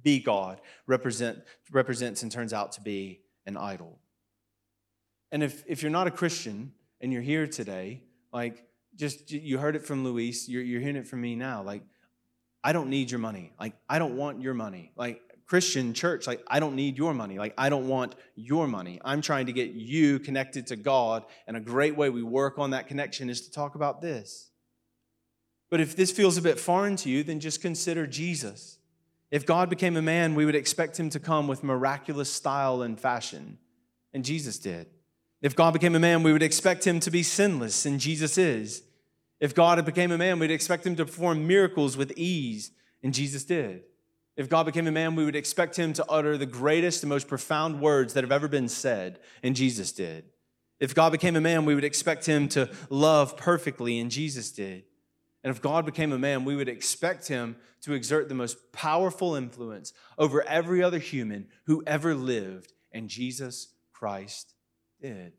be 0.03 0.19
God 0.19 0.61
represent, 0.87 1.39
represents 1.71 2.23
and 2.23 2.31
turns 2.31 2.53
out 2.53 2.73
to 2.73 2.81
be 2.81 3.21
an 3.45 3.57
idol. 3.57 3.99
And 5.31 5.43
if, 5.43 5.63
if 5.67 5.81
you're 5.81 5.91
not 5.91 6.07
a 6.07 6.11
Christian 6.11 6.73
and 7.01 7.11
you're 7.11 7.21
here 7.21 7.47
today, 7.47 8.03
like 8.35 8.65
just 8.97 9.31
you 9.31 9.57
heard 9.57 9.77
it 9.77 9.85
from 9.85 10.03
Luis, 10.03 10.49
you're, 10.49 10.61
you're 10.61 10.81
hearing 10.81 10.97
it 10.97 11.07
from 11.07 11.21
me 11.21 11.35
now. 11.35 11.63
Like, 11.63 11.83
I 12.65 12.73
don't 12.73 12.89
need 12.89 13.09
your 13.09 13.19
money. 13.19 13.53
Like, 13.57 13.77
I 13.87 13.97
don't 13.97 14.17
want 14.17 14.41
your 14.41 14.53
money. 14.53 14.91
Like, 14.97 15.21
Christian 15.47 15.93
church, 15.93 16.27
like, 16.27 16.43
I 16.47 16.59
don't 16.59 16.75
need 16.75 16.97
your 16.97 17.13
money. 17.13 17.37
Like, 17.37 17.53
I 17.57 17.69
don't 17.69 17.87
want 17.87 18.15
your 18.35 18.67
money. 18.67 18.99
I'm 19.05 19.21
trying 19.21 19.45
to 19.45 19.53
get 19.53 19.69
you 19.71 20.19
connected 20.19 20.67
to 20.67 20.75
God. 20.75 21.23
And 21.47 21.55
a 21.55 21.61
great 21.61 21.95
way 21.95 22.09
we 22.09 22.23
work 22.23 22.59
on 22.59 22.71
that 22.71 22.87
connection 22.87 23.29
is 23.29 23.39
to 23.41 23.51
talk 23.51 23.75
about 23.75 24.01
this. 24.01 24.49
But 25.69 25.79
if 25.79 25.95
this 25.95 26.11
feels 26.11 26.35
a 26.35 26.41
bit 26.41 26.59
foreign 26.59 26.97
to 26.97 27.09
you, 27.09 27.23
then 27.23 27.39
just 27.39 27.61
consider 27.61 28.05
Jesus. 28.05 28.79
If 29.31 29.45
God 29.45 29.69
became 29.69 29.95
a 29.95 30.01
man, 30.01 30.35
we 30.35 30.45
would 30.45 30.55
expect 30.55 30.99
him 30.99 31.09
to 31.11 31.21
come 31.21 31.47
with 31.47 31.63
miraculous 31.63 32.31
style 32.31 32.81
and 32.81 32.99
fashion. 32.99 33.59
And 34.13 34.25
Jesus 34.25 34.59
did. 34.59 34.87
If 35.45 35.55
God 35.55 35.73
became 35.73 35.93
a 35.93 35.99
man, 35.99 36.23
we 36.23 36.33
would 36.33 36.41
expect 36.41 36.87
him 36.87 36.99
to 37.01 37.11
be 37.11 37.21
sinless, 37.21 37.85
and 37.85 37.99
Jesus 37.99 38.35
is. 38.35 38.81
If 39.39 39.53
God 39.53 39.85
became 39.85 40.11
a 40.11 40.17
man, 40.17 40.39
we'd 40.39 40.49
expect 40.49 40.87
him 40.87 40.95
to 40.95 41.05
perform 41.05 41.45
miracles 41.45 41.95
with 41.95 42.17
ease, 42.17 42.71
and 43.03 43.13
Jesus 43.13 43.43
did. 43.43 43.83
If 44.35 44.49
God 44.49 44.65
became 44.65 44.87
a 44.87 44.91
man, 44.91 45.13
we 45.13 45.23
would 45.23 45.35
expect 45.35 45.75
him 45.75 45.93
to 45.93 46.05
utter 46.09 46.35
the 46.35 46.47
greatest 46.47 47.03
and 47.03 47.11
most 47.11 47.27
profound 47.27 47.79
words 47.79 48.15
that 48.15 48.23
have 48.23 48.31
ever 48.31 48.47
been 48.47 48.67
said, 48.67 49.19
and 49.43 49.55
Jesus 49.55 49.91
did. 49.91 50.25
If 50.79 50.95
God 50.95 51.11
became 51.11 51.35
a 51.35 51.41
man, 51.41 51.63
we 51.63 51.75
would 51.75 51.83
expect 51.83 52.25
him 52.25 52.47
to 52.49 52.71
love 52.89 53.37
perfectly, 53.37 53.99
and 53.99 54.09
Jesus 54.09 54.51
did. 54.51 54.85
And 55.43 55.51
if 55.51 55.61
God 55.61 55.85
became 55.85 56.11
a 56.11 56.17
man, 56.17 56.43
we 56.43 56.55
would 56.55 56.69
expect 56.69 57.27
him 57.27 57.55
to 57.81 57.93
exert 57.93 58.29
the 58.29 58.33
most 58.33 58.71
powerful 58.71 59.35
influence 59.35 59.93
over 60.17 60.41
every 60.47 60.81
other 60.81 60.97
human 60.97 61.49
who 61.67 61.83
ever 61.85 62.15
lived. 62.15 62.73
And 62.91 63.09
Jesus 63.09 63.67
Christ 63.93 64.54
did. 65.01 65.33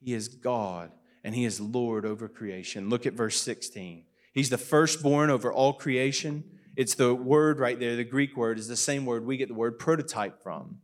He 0.00 0.14
is 0.14 0.28
God 0.28 0.92
and 1.24 1.34
he 1.34 1.44
is 1.44 1.60
Lord 1.60 2.04
over 2.06 2.28
creation. 2.28 2.88
Look 2.88 3.06
at 3.06 3.14
verse 3.14 3.40
16. 3.40 4.04
He's 4.32 4.50
the 4.50 4.58
firstborn 4.58 5.30
over 5.30 5.52
all 5.52 5.72
creation. 5.72 6.44
It's 6.76 6.94
the 6.94 7.14
word 7.14 7.58
right 7.58 7.78
there, 7.78 7.96
the 7.96 8.04
Greek 8.04 8.36
word 8.36 8.58
is 8.58 8.68
the 8.68 8.76
same 8.76 9.04
word 9.04 9.26
we 9.26 9.36
get 9.36 9.48
the 9.48 9.54
word 9.54 9.78
prototype 9.78 10.42
from. 10.42 10.78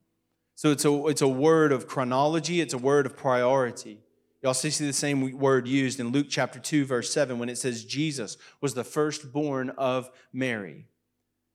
So 0.57 0.71
it's 0.71 0.85
a, 0.85 1.07
it's 1.07 1.23
a 1.23 1.29
word 1.29 1.73
of 1.73 1.87
chronology, 1.87 2.61
it's 2.61 2.75
a 2.75 2.79
word 2.79 3.07
of 3.07 3.17
priority. 3.17 4.01
Also 4.45 4.69
see 4.69 4.87
the 4.87 4.93
same 4.93 5.39
word 5.39 5.67
used 5.67 6.01
in 6.01 6.09
Luke 6.09 6.27
chapter 6.29 6.59
2, 6.59 6.85
verse 6.85 7.11
7, 7.13 7.39
when 7.39 7.49
it 7.49 7.57
says 7.57 7.85
Jesus 7.85 8.37
was 8.61 8.75
the 8.75 8.85
firstborn 8.85 9.71
of 9.71 10.11
Mary. 10.33 10.87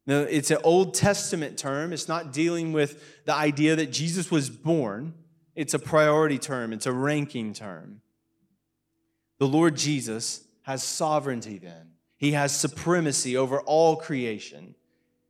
Now, 0.07 0.21
it's 0.21 0.49
an 0.49 0.57
Old 0.63 0.95
Testament 0.95 1.57
term. 1.57 1.93
It's 1.93 2.07
not 2.07 2.33
dealing 2.33 2.73
with 2.73 3.25
the 3.25 3.33
idea 3.33 3.75
that 3.75 3.91
Jesus 3.91 4.31
was 4.31 4.49
born, 4.49 5.13
it's 5.59 5.73
a 5.73 5.79
priority 5.79 6.37
term, 6.37 6.71
it's 6.71 6.85
a 6.85 6.93
ranking 6.93 7.51
term. 7.51 7.99
The 9.39 9.47
Lord 9.47 9.75
Jesus 9.75 10.45
has 10.61 10.81
sovereignty 10.83 11.57
then, 11.57 11.91
He 12.15 12.31
has 12.31 12.57
supremacy 12.57 13.35
over 13.35 13.59
all 13.59 13.97
creation. 13.97 14.75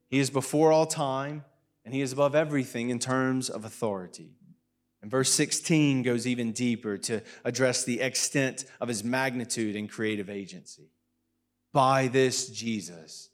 He 0.07 0.19
is 0.19 0.29
before 0.29 0.71
all 0.71 0.85
time, 0.85 1.45
and 1.83 1.95
He 1.95 2.01
is 2.01 2.13
above 2.13 2.35
everything 2.35 2.91
in 2.91 2.99
terms 2.99 3.49
of 3.49 3.65
authority. 3.65 4.29
And 5.01 5.09
verse 5.09 5.31
16 5.31 6.03
goes 6.03 6.27
even 6.27 6.51
deeper 6.51 6.99
to 6.99 7.21
address 7.43 7.83
the 7.83 7.99
extent 7.99 8.65
of 8.79 8.87
his 8.87 9.03
magnitude 9.03 9.75
and 9.75 9.89
creative 9.89 10.29
agency. 10.29 10.91
By 11.73 12.07
this 12.07 12.49
Jesus, 12.49 13.29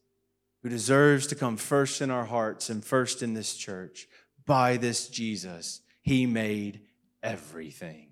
who 0.64 0.70
deserves 0.70 1.28
to 1.28 1.36
come 1.36 1.58
first 1.58 2.02
in 2.02 2.10
our 2.10 2.26
hearts 2.26 2.70
and 2.70 2.86
first 2.86 3.22
in 3.22 3.34
this 3.34 3.56
church, 3.58 4.08
by 4.46 4.78
this 4.78 5.10
Jesus, 5.10 5.82
he 6.06 6.28
made 6.28 6.82
everything. 7.26 8.10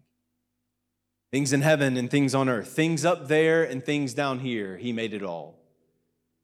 Things 1.31 1.53
in 1.53 1.61
heaven 1.61 1.97
and 1.97 2.11
things 2.11 2.35
on 2.35 2.49
earth, 2.49 2.69
things 2.69 3.05
up 3.05 3.27
there 3.27 3.63
and 3.63 3.83
things 3.83 4.13
down 4.13 4.39
here, 4.39 4.77
he 4.77 4.93
made 4.93 5.13
it 5.13 5.23
all. 5.23 5.59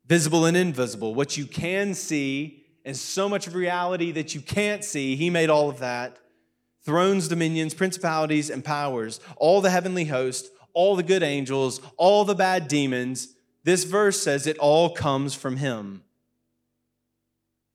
Visible 0.05 0.45
and 0.45 0.57
invisible, 0.57 1.13
what 1.13 1.37
you 1.37 1.45
can 1.45 1.93
see 1.93 2.63
and 2.85 2.97
so 2.97 3.29
much 3.29 3.45
of 3.45 3.53
reality 3.53 4.11
that 4.13 4.33
you 4.33 4.41
can't 4.41 4.83
see, 4.83 5.15
he 5.15 5.29
made 5.29 5.49
all 5.49 5.69
of 5.69 5.79
that 5.79 6.17
thrones, 6.83 7.27
dominions, 7.27 7.73
principalities, 7.73 8.49
and 8.49 8.65
powers, 8.65 9.19
all 9.37 9.61
the 9.61 9.69
heavenly 9.69 10.05
host, 10.05 10.49
all 10.73 10.95
the 10.95 11.03
good 11.03 11.21
angels, 11.21 11.81
all 11.97 12.25
the 12.25 12.33
bad 12.33 12.67
demons. 12.67 13.35
This 13.63 13.83
verse 13.83 14.19
says 14.19 14.47
it 14.47 14.57
all 14.57 14.89
comes 14.89 15.35
from 15.35 15.57
him. 15.57 16.03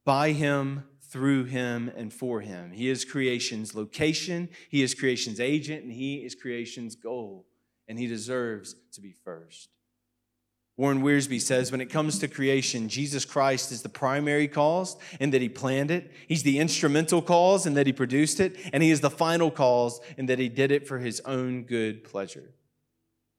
By 0.05 0.33
him, 0.33 0.85
through 1.14 1.44
him, 1.44 1.92
and 1.96 2.12
for 2.12 2.40
him. 2.40 2.72
He 2.72 2.88
is 2.88 3.05
creation's 3.05 3.72
location, 3.72 4.48
he 4.68 4.83
is 4.83 4.96
creation's 4.96 5.38
agent, 5.38 5.85
and 5.85 5.92
he 5.92 6.16
is 6.16 6.35
creation's 6.35 6.96
goal. 6.96 7.46
And 7.87 8.00
he 8.00 8.09
deserves 8.09 8.74
to 8.94 9.00
be 9.00 9.12
first. 9.12 9.68
Warren 10.77 11.05
Wiersbe 11.05 11.40
says 11.40 11.70
when 11.70 11.81
it 11.81 11.88
comes 11.88 12.18
to 12.18 12.27
creation, 12.27 12.88
Jesus 12.88 13.24
Christ 13.24 13.70
is 13.70 13.83
the 13.83 13.88
primary 13.88 14.48
cause 14.48 14.96
in 15.20 15.31
that 15.31 15.40
he 15.40 15.48
planned 15.48 15.92
it. 15.92 16.11
He's 16.27 16.42
the 16.42 16.59
instrumental 16.59 17.22
cause 17.22 17.64
in 17.64 17.74
that 17.74 17.87
he 17.87 17.92
produced 17.92 18.40
it. 18.40 18.57
And 18.72 18.83
he 18.83 18.90
is 18.90 19.00
the 19.00 19.09
final 19.09 19.53
cause 19.53 20.00
in 20.18 20.27
that 20.27 20.40
he 20.40 20.48
did 20.48 20.72
it 20.72 20.88
for 20.88 20.98
his 20.98 21.20
own 21.20 21.62
good 21.62 22.03
pleasure. 22.03 22.55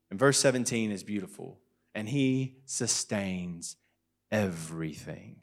And 0.09 0.17
verse 0.17 0.39
17 0.39 0.91
is 0.91 1.03
beautiful. 1.03 1.59
And 1.93 2.07
he 2.07 2.55
sustains 2.65 3.75
everything. 4.31 5.41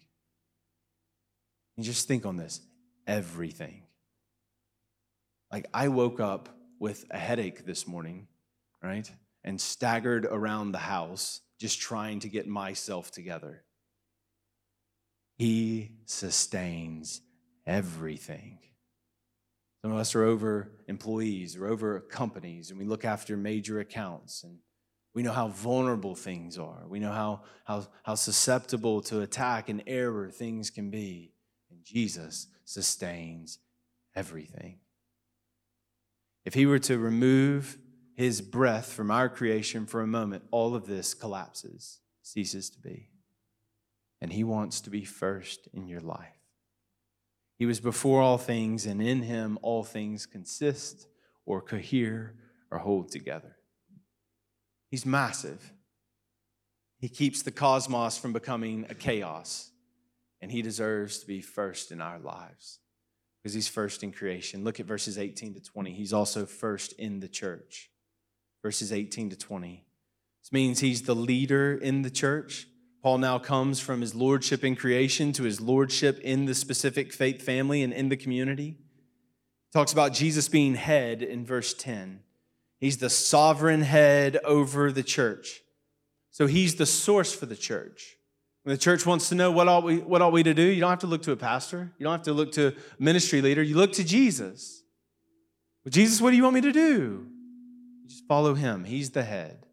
And 1.77 1.85
just 1.85 2.07
think 2.07 2.27
on 2.27 2.37
this 2.37 2.61
everything. 3.07 3.83
Like 5.51 5.67
I 5.75 5.89
woke 5.89 6.21
up 6.21 6.49
with 6.79 7.05
a 7.11 7.19
headache 7.19 7.65
this 7.67 7.87
morning, 7.87 8.29
right? 8.83 9.11
And 9.45 9.61
staggered 9.61 10.25
around 10.27 10.73
the 10.73 10.79
house 10.79 11.41
just 11.59 11.81
trying 11.81 12.21
to 12.21 12.29
get 12.29 12.47
myself 12.47 13.11
together. 13.11 13.63
He 15.37 15.93
sustains 16.07 17.21
everything. 17.67 18.59
Some 19.83 19.93
of 19.93 19.99
us 19.99 20.15
are 20.15 20.25
over 20.25 20.71
employees 20.87 21.57
or 21.57 21.67
over 21.67 22.01
companies, 22.01 22.71
and 22.71 22.79
we 22.79 22.85
look 22.85 23.05
after 23.05 23.37
major 23.37 23.81
accounts, 23.81 24.45
and 24.45 24.59
we 25.15 25.23
know 25.23 25.33
how 25.33 25.49
vulnerable 25.49 26.15
things 26.15 26.59
are. 26.59 26.85
We 26.89 27.01
know 27.01 27.13
how, 27.13 27.43
how, 27.65 27.87
how 28.05 28.15
susceptible 28.15 29.03
to 29.03 29.23
attack 29.23 29.69
and 29.69 29.83
error 29.87 30.31
things 30.31 30.71
can 30.71 30.91
be. 30.91 31.32
Jesus 31.85 32.49
sustains 32.65 33.59
everything. 34.15 34.79
If 36.45 36.55
he 36.55 36.67
were 36.67 36.79
to 36.81 36.99
remove 36.99 37.79
his 38.15 38.41
breath 38.41 38.93
from 38.93 39.11
our 39.11 39.29
creation 39.29 39.87
for 39.87 40.01
a 40.01 40.07
moment, 40.07 40.45
all 40.51 40.75
of 40.75 40.87
this 40.87 41.15
collapses, 41.15 42.01
ceases 42.23 42.71
to 42.71 42.79
be. 42.79 43.09
And 44.21 44.33
he 44.33 44.45
wants 44.45 44.81
to 44.83 44.91
be 44.91 45.05
first 45.05 45.69
in 45.73 45.89
your 45.89 46.01
life. 46.01 46.29
He 47.59 47.67
was 47.67 47.81
before 47.81 48.23
all 48.23 48.39
things, 48.39 48.87
and 48.87 49.03
in 49.03 49.23
him 49.23 49.59
all 49.63 49.83
things 49.83 50.27
consist 50.27 51.09
or 51.45 51.61
cohere 51.61 52.35
or 52.71 52.79
hold 52.79 53.11
together. 53.11 53.57
He's 54.89 55.07
massive. 55.07 55.73
He 56.99 57.09
keeps 57.09 57.43
the 57.43 57.51
cosmos 57.51 58.17
from 58.17 58.33
becoming 58.33 58.87
a 58.89 58.95
chaos, 58.95 59.72
and 60.43 60.53
he 60.53 60.61
deserves 60.61 61.21
to 61.21 61.27
be 61.27 61.41
first 61.41 61.91
in 61.91 62.03
our 62.03 62.19
lives 62.19 62.81
because 63.39 63.55
he's 63.55 63.69
first 63.69 64.03
in 64.03 64.13
creation. 64.13 64.65
Look 64.65 64.81
at 64.81 64.87
verses 64.87 65.17
18 65.17 65.55
to 65.55 65.61
20. 65.61 65.93
He's 65.93 66.13
also 66.13 66.45
first 66.45 66.93
in 66.95 67.21
the 67.21 67.29
church 67.29 67.89
verses 68.63 68.93
18 68.93 69.31
to 69.31 69.37
20. 69.37 69.85
This 70.43 70.53
means 70.53 70.81
he's 70.81 71.03
the 71.03 71.15
leader 71.15 71.75
in 71.75 72.03
the 72.03 72.11
church. 72.11 72.67
Paul 73.03 73.19
now 73.19 73.39
comes 73.39 73.81
from 73.81 74.01
his 74.01 74.15
lordship 74.15 74.63
in 74.63 74.77
creation 74.77 75.33
to 75.33 75.43
his 75.43 75.61
lordship 75.61 76.21
in 76.21 76.45
the 76.45 76.55
specific 76.55 77.13
faith 77.13 77.43
family 77.43 77.83
and 77.83 77.93
in 77.93 78.09
the 78.09 78.17
community. 78.17 78.77
Talks 79.73 79.93
about 79.93 80.13
Jesus 80.13 80.49
being 80.49 80.77
head 80.77 81.23
in 81.23 81.45
verse 81.45 81.75
10. 81.75 82.21
He's 82.79 82.99
the 82.99 83.11
sovereign 83.11 83.83
head 83.83 84.39
over 84.45 84.93
the 84.93 85.03
church. 85.03 85.63
So 86.31 86.47
he's 86.47 86.77
the 86.77 86.87
source 86.87 87.35
for 87.35 87.47
the 87.47 87.57
church. 87.57 88.17
When 88.63 88.75
the 88.75 88.79
church 88.79 89.05
wants 89.05 89.29
to 89.31 89.35
know 89.35 89.51
what 89.51 89.69
ought, 89.69 89.83
we, 89.83 89.99
what 89.99 90.23
ought 90.23 90.33
we 90.33 90.43
to 90.45 90.55
do, 90.55 90.63
you 90.63 90.81
don't 90.81 90.91
have 90.91 91.01
to 91.01 91.07
look 91.07 91.23
to 91.23 91.33
a 91.33 91.37
pastor. 91.37 91.93
You 91.99 92.05
don't 92.05 92.13
have 92.13 92.23
to 92.23 92.33
look 92.33 92.53
to 92.53 92.69
a 92.69 92.73
ministry 92.99 93.41
leader. 93.43 93.63
You 93.63 93.77
look 93.77 93.93
to 93.95 94.05
Jesus. 94.05 94.83
Well, 95.85 95.91
Jesus, 95.91 96.21
what 96.21 96.31
do 96.31 96.37
you 96.37 96.45
want 96.45 96.55
me 96.55 96.61
to 96.61 96.73
do? 96.73 97.27
just 98.13 98.27
follow 98.27 98.55
him. 98.55 98.85
He's 98.85 99.11
the 99.11 99.25
head. 99.25 99.67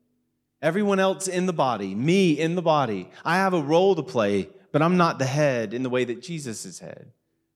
Everyone 0.62 1.00
else 1.00 1.28
in 1.28 1.46
the 1.46 1.54
body, 1.54 1.94
me 1.94 2.32
in 2.32 2.56
the 2.56 2.62
body, 2.62 3.10
I 3.24 3.36
have 3.36 3.54
a 3.54 3.62
role 3.62 3.96
to 3.96 4.04
play, 4.04 4.50
but 4.72 4.82
I'm 4.82 4.98
not 4.98 5.20
the 5.20 5.26
head 5.26 5.74
in 5.74 5.84
the 5.84 5.90
way 5.90 6.06
that 6.06 6.22
Jesus 6.22 6.66
is 6.66 6.80
head. 6.80 7.12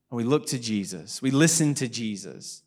And 0.09 0.17
we 0.17 0.23
look 0.23 0.45
to 0.47 0.59
Jesus, 0.59 1.21
we 1.21 1.31
listen 1.31 1.73
to 1.75 1.87
Jesus. 1.87 2.61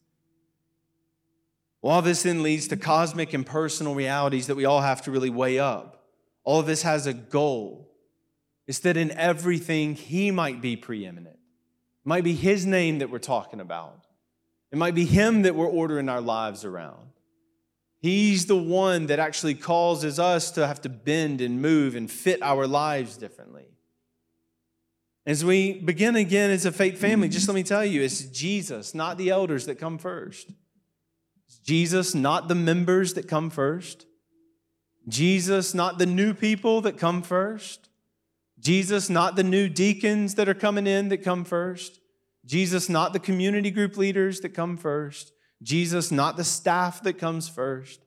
Well, 1.82 1.94
all 1.94 2.02
this 2.02 2.24
then 2.24 2.42
leads 2.42 2.68
to 2.68 2.76
cosmic 2.76 3.32
and 3.32 3.46
personal 3.46 3.94
realities 3.94 4.48
that 4.48 4.56
we 4.56 4.64
all 4.64 4.80
have 4.80 5.02
to 5.02 5.10
really 5.10 5.30
weigh 5.30 5.58
up. 5.58 6.04
All 6.42 6.58
of 6.58 6.66
this 6.66 6.82
has 6.82 7.06
a 7.06 7.12
goal. 7.12 7.92
It's 8.66 8.80
that 8.80 8.96
in 8.96 9.10
everything, 9.12 9.94
He 9.94 10.30
might 10.30 10.60
be 10.60 10.76
preeminent. 10.76 11.36
It 11.36 12.08
might 12.08 12.24
be 12.24 12.34
His 12.34 12.66
name 12.66 12.98
that 12.98 13.10
we're 13.10 13.18
talking 13.18 13.60
about. 13.60 14.06
It 14.72 14.78
might 14.78 14.94
be 14.94 15.04
Him 15.04 15.42
that 15.42 15.54
we're 15.54 15.66
ordering 15.66 16.08
our 16.08 16.20
lives 16.20 16.64
around. 16.64 17.10
He's 17.98 18.46
the 18.46 18.56
one 18.56 19.06
that 19.06 19.18
actually 19.18 19.54
causes 19.54 20.18
us 20.18 20.50
to 20.52 20.66
have 20.66 20.80
to 20.82 20.88
bend 20.88 21.40
and 21.40 21.62
move 21.62 21.94
and 21.94 22.10
fit 22.10 22.42
our 22.42 22.66
lives 22.66 23.16
differently. 23.16 23.66
As 25.24 25.44
we 25.44 25.72
begin 25.72 26.14
again 26.14 26.50
as 26.50 26.66
a 26.66 26.72
faith 26.72 26.98
family, 26.98 27.28
just 27.28 27.48
let 27.48 27.54
me 27.54 27.64
tell 27.64 27.84
you, 27.84 28.02
it's 28.02 28.22
Jesus, 28.26 28.94
not 28.94 29.18
the 29.18 29.30
elders, 29.30 29.66
that 29.66 29.76
come 29.76 29.98
first. 29.98 30.52
It's 31.48 31.58
Jesus, 31.58 32.14
not 32.14 32.46
the 32.46 32.54
members 32.54 33.14
that 33.14 33.26
come 33.26 33.50
first. 33.50 34.06
Jesus, 35.08 35.74
not 35.74 35.98
the 35.98 36.06
new 36.06 36.32
people 36.32 36.80
that 36.82 36.98
come 36.98 37.22
first. 37.22 37.88
Jesus, 38.66 39.08
not 39.08 39.36
the 39.36 39.44
new 39.44 39.68
deacons 39.68 40.34
that 40.34 40.48
are 40.48 40.52
coming 40.52 40.88
in 40.88 41.08
that 41.10 41.22
come 41.22 41.44
first. 41.44 42.00
Jesus, 42.44 42.88
not 42.88 43.12
the 43.12 43.20
community 43.20 43.70
group 43.70 43.96
leaders 43.96 44.40
that 44.40 44.54
come 44.54 44.76
first. 44.76 45.30
Jesus, 45.62 46.10
not 46.10 46.36
the 46.36 46.42
staff 46.42 47.00
that 47.04 47.16
comes 47.16 47.48
first. 47.48 48.04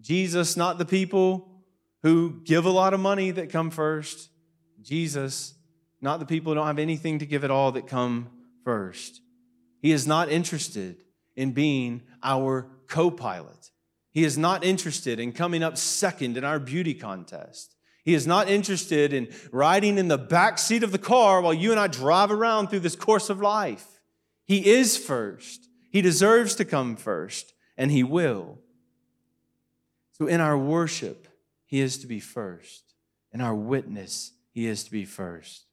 Jesus, 0.00 0.56
not 0.56 0.78
the 0.78 0.84
people 0.84 1.48
who 2.02 2.40
give 2.42 2.64
a 2.64 2.70
lot 2.70 2.92
of 2.92 2.98
money 2.98 3.30
that 3.30 3.50
come 3.50 3.70
first. 3.70 4.30
Jesus, 4.82 5.54
not 6.00 6.18
the 6.18 6.26
people 6.26 6.50
who 6.50 6.56
don't 6.56 6.66
have 6.66 6.80
anything 6.80 7.20
to 7.20 7.26
give 7.26 7.44
at 7.44 7.52
all 7.52 7.70
that 7.70 7.86
come 7.86 8.30
first. 8.64 9.20
He 9.80 9.92
is 9.92 10.08
not 10.08 10.28
interested 10.28 10.96
in 11.36 11.52
being 11.52 12.02
our 12.20 12.68
co 12.88 13.12
pilot. 13.12 13.70
He 14.10 14.24
is 14.24 14.36
not 14.36 14.64
interested 14.64 15.20
in 15.20 15.30
coming 15.30 15.62
up 15.62 15.78
second 15.78 16.36
in 16.36 16.42
our 16.42 16.58
beauty 16.58 16.94
contest. 16.94 17.73
He 18.04 18.12
is 18.12 18.26
not 18.26 18.50
interested 18.50 19.14
in 19.14 19.28
riding 19.50 19.96
in 19.96 20.08
the 20.08 20.18
back 20.18 20.58
seat 20.58 20.82
of 20.82 20.92
the 20.92 20.98
car 20.98 21.40
while 21.40 21.54
you 21.54 21.70
and 21.70 21.80
I 21.80 21.86
drive 21.86 22.30
around 22.30 22.68
through 22.68 22.80
this 22.80 22.96
course 22.96 23.30
of 23.30 23.40
life. 23.40 24.00
He 24.44 24.72
is 24.72 24.98
first. 24.98 25.68
He 25.90 26.02
deserves 26.02 26.54
to 26.56 26.66
come 26.66 26.96
first, 26.96 27.54
and 27.78 27.90
He 27.90 28.02
will. 28.02 28.58
So 30.12 30.26
in 30.26 30.42
our 30.42 30.58
worship, 30.58 31.28
He 31.64 31.80
is 31.80 31.96
to 31.98 32.06
be 32.06 32.20
first. 32.20 32.94
In 33.32 33.40
our 33.40 33.54
witness, 33.54 34.32
He 34.50 34.66
is 34.66 34.84
to 34.84 34.90
be 34.90 35.06
first. 35.06 35.64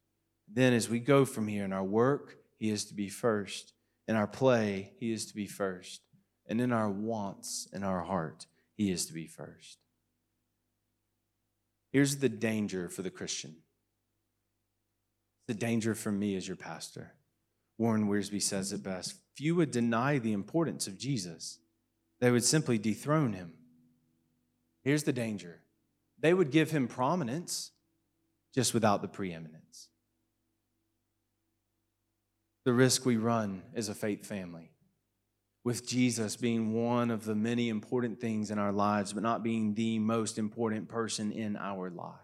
Then 0.47 0.73
as 0.73 0.89
we 0.89 0.99
go 0.99 1.25
from 1.25 1.49
here 1.49 1.65
in 1.65 1.73
our 1.73 1.83
work, 1.83 2.37
He 2.57 2.69
is 2.69 2.85
to 2.85 2.93
be 2.93 3.09
first. 3.09 3.73
In 4.07 4.15
our 4.15 4.27
play, 4.27 4.93
He 4.99 5.11
is 5.11 5.25
to 5.25 5.35
be 5.35 5.47
first. 5.47 6.01
And 6.47 6.61
in 6.61 6.71
our 6.71 6.89
wants, 6.89 7.67
in 7.73 7.83
our 7.83 8.01
heart, 8.01 8.45
He 8.77 8.89
is 8.89 9.05
to 9.07 9.13
be 9.13 9.27
first. 9.27 9.80
Here's 11.91 12.17
the 12.17 12.29
danger 12.29 12.89
for 12.89 13.01
the 13.01 13.09
Christian. 13.09 13.55
The 15.47 15.53
danger 15.53 15.93
for 15.93 16.11
me 16.11 16.35
as 16.35 16.47
your 16.47 16.57
pastor. 16.57 17.13
Warren 17.77 18.07
Wiersbe 18.07 18.41
says 18.41 18.71
it 18.71 18.83
best. 18.83 19.15
Few 19.35 19.55
would 19.55 19.71
deny 19.71 20.17
the 20.17 20.33
importance 20.33 20.87
of 20.87 20.97
Jesus, 20.97 21.59
they 22.19 22.31
would 22.31 22.43
simply 22.43 22.77
dethrone 22.77 23.33
him. 23.33 23.53
Here's 24.83 25.03
the 25.03 25.13
danger 25.13 25.61
they 26.19 26.33
would 26.33 26.51
give 26.51 26.69
him 26.69 26.87
prominence 26.87 27.71
just 28.53 28.73
without 28.73 29.01
the 29.01 29.07
preeminence. 29.07 29.87
The 32.63 32.73
risk 32.73 33.05
we 33.05 33.17
run 33.17 33.63
as 33.73 33.89
a 33.89 33.95
faith 33.95 34.25
family 34.25 34.71
with 35.63 35.87
Jesus 35.87 36.35
being 36.35 36.73
one 36.73 37.11
of 37.11 37.25
the 37.25 37.35
many 37.35 37.69
important 37.69 38.19
things 38.19 38.49
in 38.49 38.57
our 38.57 38.71
lives, 38.71 39.13
but 39.13 39.23
not 39.23 39.43
being 39.43 39.75
the 39.75 39.99
most 39.99 40.37
important 40.37 40.89
person 40.89 41.31
in 41.31 41.55
our 41.55 41.89
lives. 41.89 42.21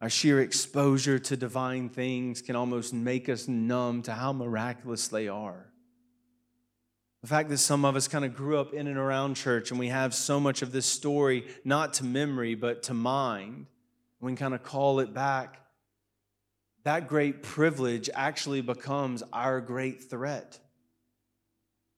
Our 0.00 0.10
sheer 0.10 0.40
exposure 0.40 1.18
to 1.18 1.36
divine 1.36 1.88
things 1.88 2.42
can 2.42 2.54
almost 2.54 2.92
make 2.92 3.28
us 3.28 3.48
numb 3.48 4.02
to 4.02 4.12
how 4.12 4.32
miraculous 4.32 5.08
they 5.08 5.26
are. 5.26 5.72
The 7.22 7.28
fact 7.28 7.48
that 7.48 7.58
some 7.58 7.84
of 7.84 7.96
us 7.96 8.06
kind 8.06 8.24
of 8.24 8.36
grew 8.36 8.58
up 8.58 8.72
in 8.72 8.86
and 8.86 8.98
around 8.98 9.34
church 9.34 9.70
and 9.70 9.80
we 9.80 9.88
have 9.88 10.14
so 10.14 10.38
much 10.38 10.62
of 10.62 10.70
this 10.70 10.86
story 10.86 11.46
not 11.64 11.94
to 11.94 12.04
memory 12.04 12.54
but 12.54 12.84
to 12.84 12.94
mind, 12.94 13.66
we 14.20 14.28
can 14.30 14.36
kind 14.36 14.54
of 14.54 14.62
call 14.62 15.00
it 15.00 15.12
back. 15.12 15.65
That 16.86 17.08
great 17.08 17.42
privilege 17.42 18.08
actually 18.14 18.60
becomes 18.60 19.24
our 19.32 19.60
great 19.60 20.04
threat. 20.04 20.60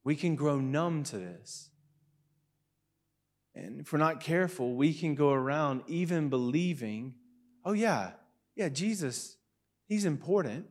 We 0.02 0.16
can 0.16 0.34
grow 0.34 0.60
numb 0.60 1.02
to 1.04 1.18
this. 1.18 1.68
And 3.54 3.82
if 3.82 3.92
we're 3.92 3.98
not 3.98 4.20
careful, 4.20 4.74
we 4.76 4.94
can 4.94 5.14
go 5.14 5.30
around 5.30 5.82
even 5.88 6.30
believing, 6.30 7.16
oh, 7.66 7.74
yeah, 7.74 8.12
yeah, 8.56 8.70
Jesus, 8.70 9.36
he's 9.88 10.06
important. 10.06 10.64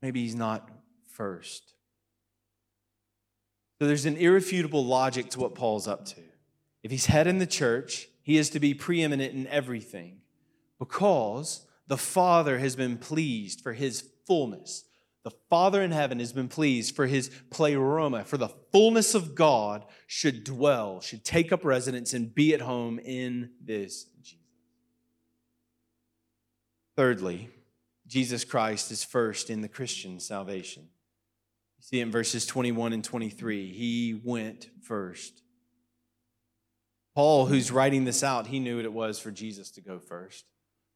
Maybe 0.00 0.22
he's 0.22 0.34
not 0.34 0.66
first. 1.08 1.74
So 3.78 3.86
there's 3.86 4.06
an 4.06 4.16
irrefutable 4.16 4.86
logic 4.86 5.28
to 5.32 5.40
what 5.40 5.54
Paul's 5.54 5.86
up 5.86 6.06
to. 6.06 6.22
If 6.82 6.90
he's 6.90 7.04
head 7.04 7.26
in 7.26 7.38
the 7.38 7.46
church, 7.46 8.08
he 8.22 8.38
is 8.38 8.48
to 8.48 8.60
be 8.60 8.72
preeminent 8.72 9.34
in 9.34 9.46
everything 9.48 10.22
because 10.78 11.66
the 11.88 11.96
Father 11.96 12.58
has 12.58 12.76
been 12.76 12.98
pleased 12.98 13.62
for 13.62 13.72
his 13.72 14.04
fullness. 14.26 14.84
The 15.24 15.30
Father 15.50 15.82
in 15.82 15.90
heaven 15.90 16.20
has 16.20 16.32
been 16.32 16.48
pleased 16.48 16.94
for 16.94 17.06
his 17.06 17.30
pleroma, 17.50 18.24
for 18.24 18.36
the 18.36 18.50
fullness 18.72 19.14
of 19.14 19.34
God 19.34 19.84
should 20.06 20.44
dwell, 20.44 21.00
should 21.00 21.24
take 21.24 21.50
up 21.50 21.64
residence 21.64 22.14
and 22.14 22.34
be 22.34 22.54
at 22.54 22.60
home 22.60 22.98
in 22.98 23.50
this 23.62 24.04
Jesus. 24.22 24.38
Thirdly, 26.96 27.50
Jesus 28.06 28.44
Christ 28.44 28.90
is 28.90 29.04
first 29.04 29.50
in 29.50 29.60
the 29.60 29.68
Christian 29.68 30.20
salvation. 30.20 30.84
You 31.78 31.82
see 31.82 32.00
in 32.00 32.10
verses 32.10 32.46
21 32.46 32.92
and 32.92 33.04
23, 33.04 33.72
he 33.72 34.20
went 34.24 34.68
first. 34.82 35.42
Paul, 37.14 37.46
who's 37.46 37.70
writing 37.70 38.04
this 38.04 38.22
out, 38.22 38.46
he 38.46 38.60
knew 38.60 38.76
what 38.76 38.84
it 38.84 38.92
was 38.92 39.18
for 39.18 39.30
Jesus 39.30 39.70
to 39.72 39.80
go 39.80 39.98
first. 39.98 40.44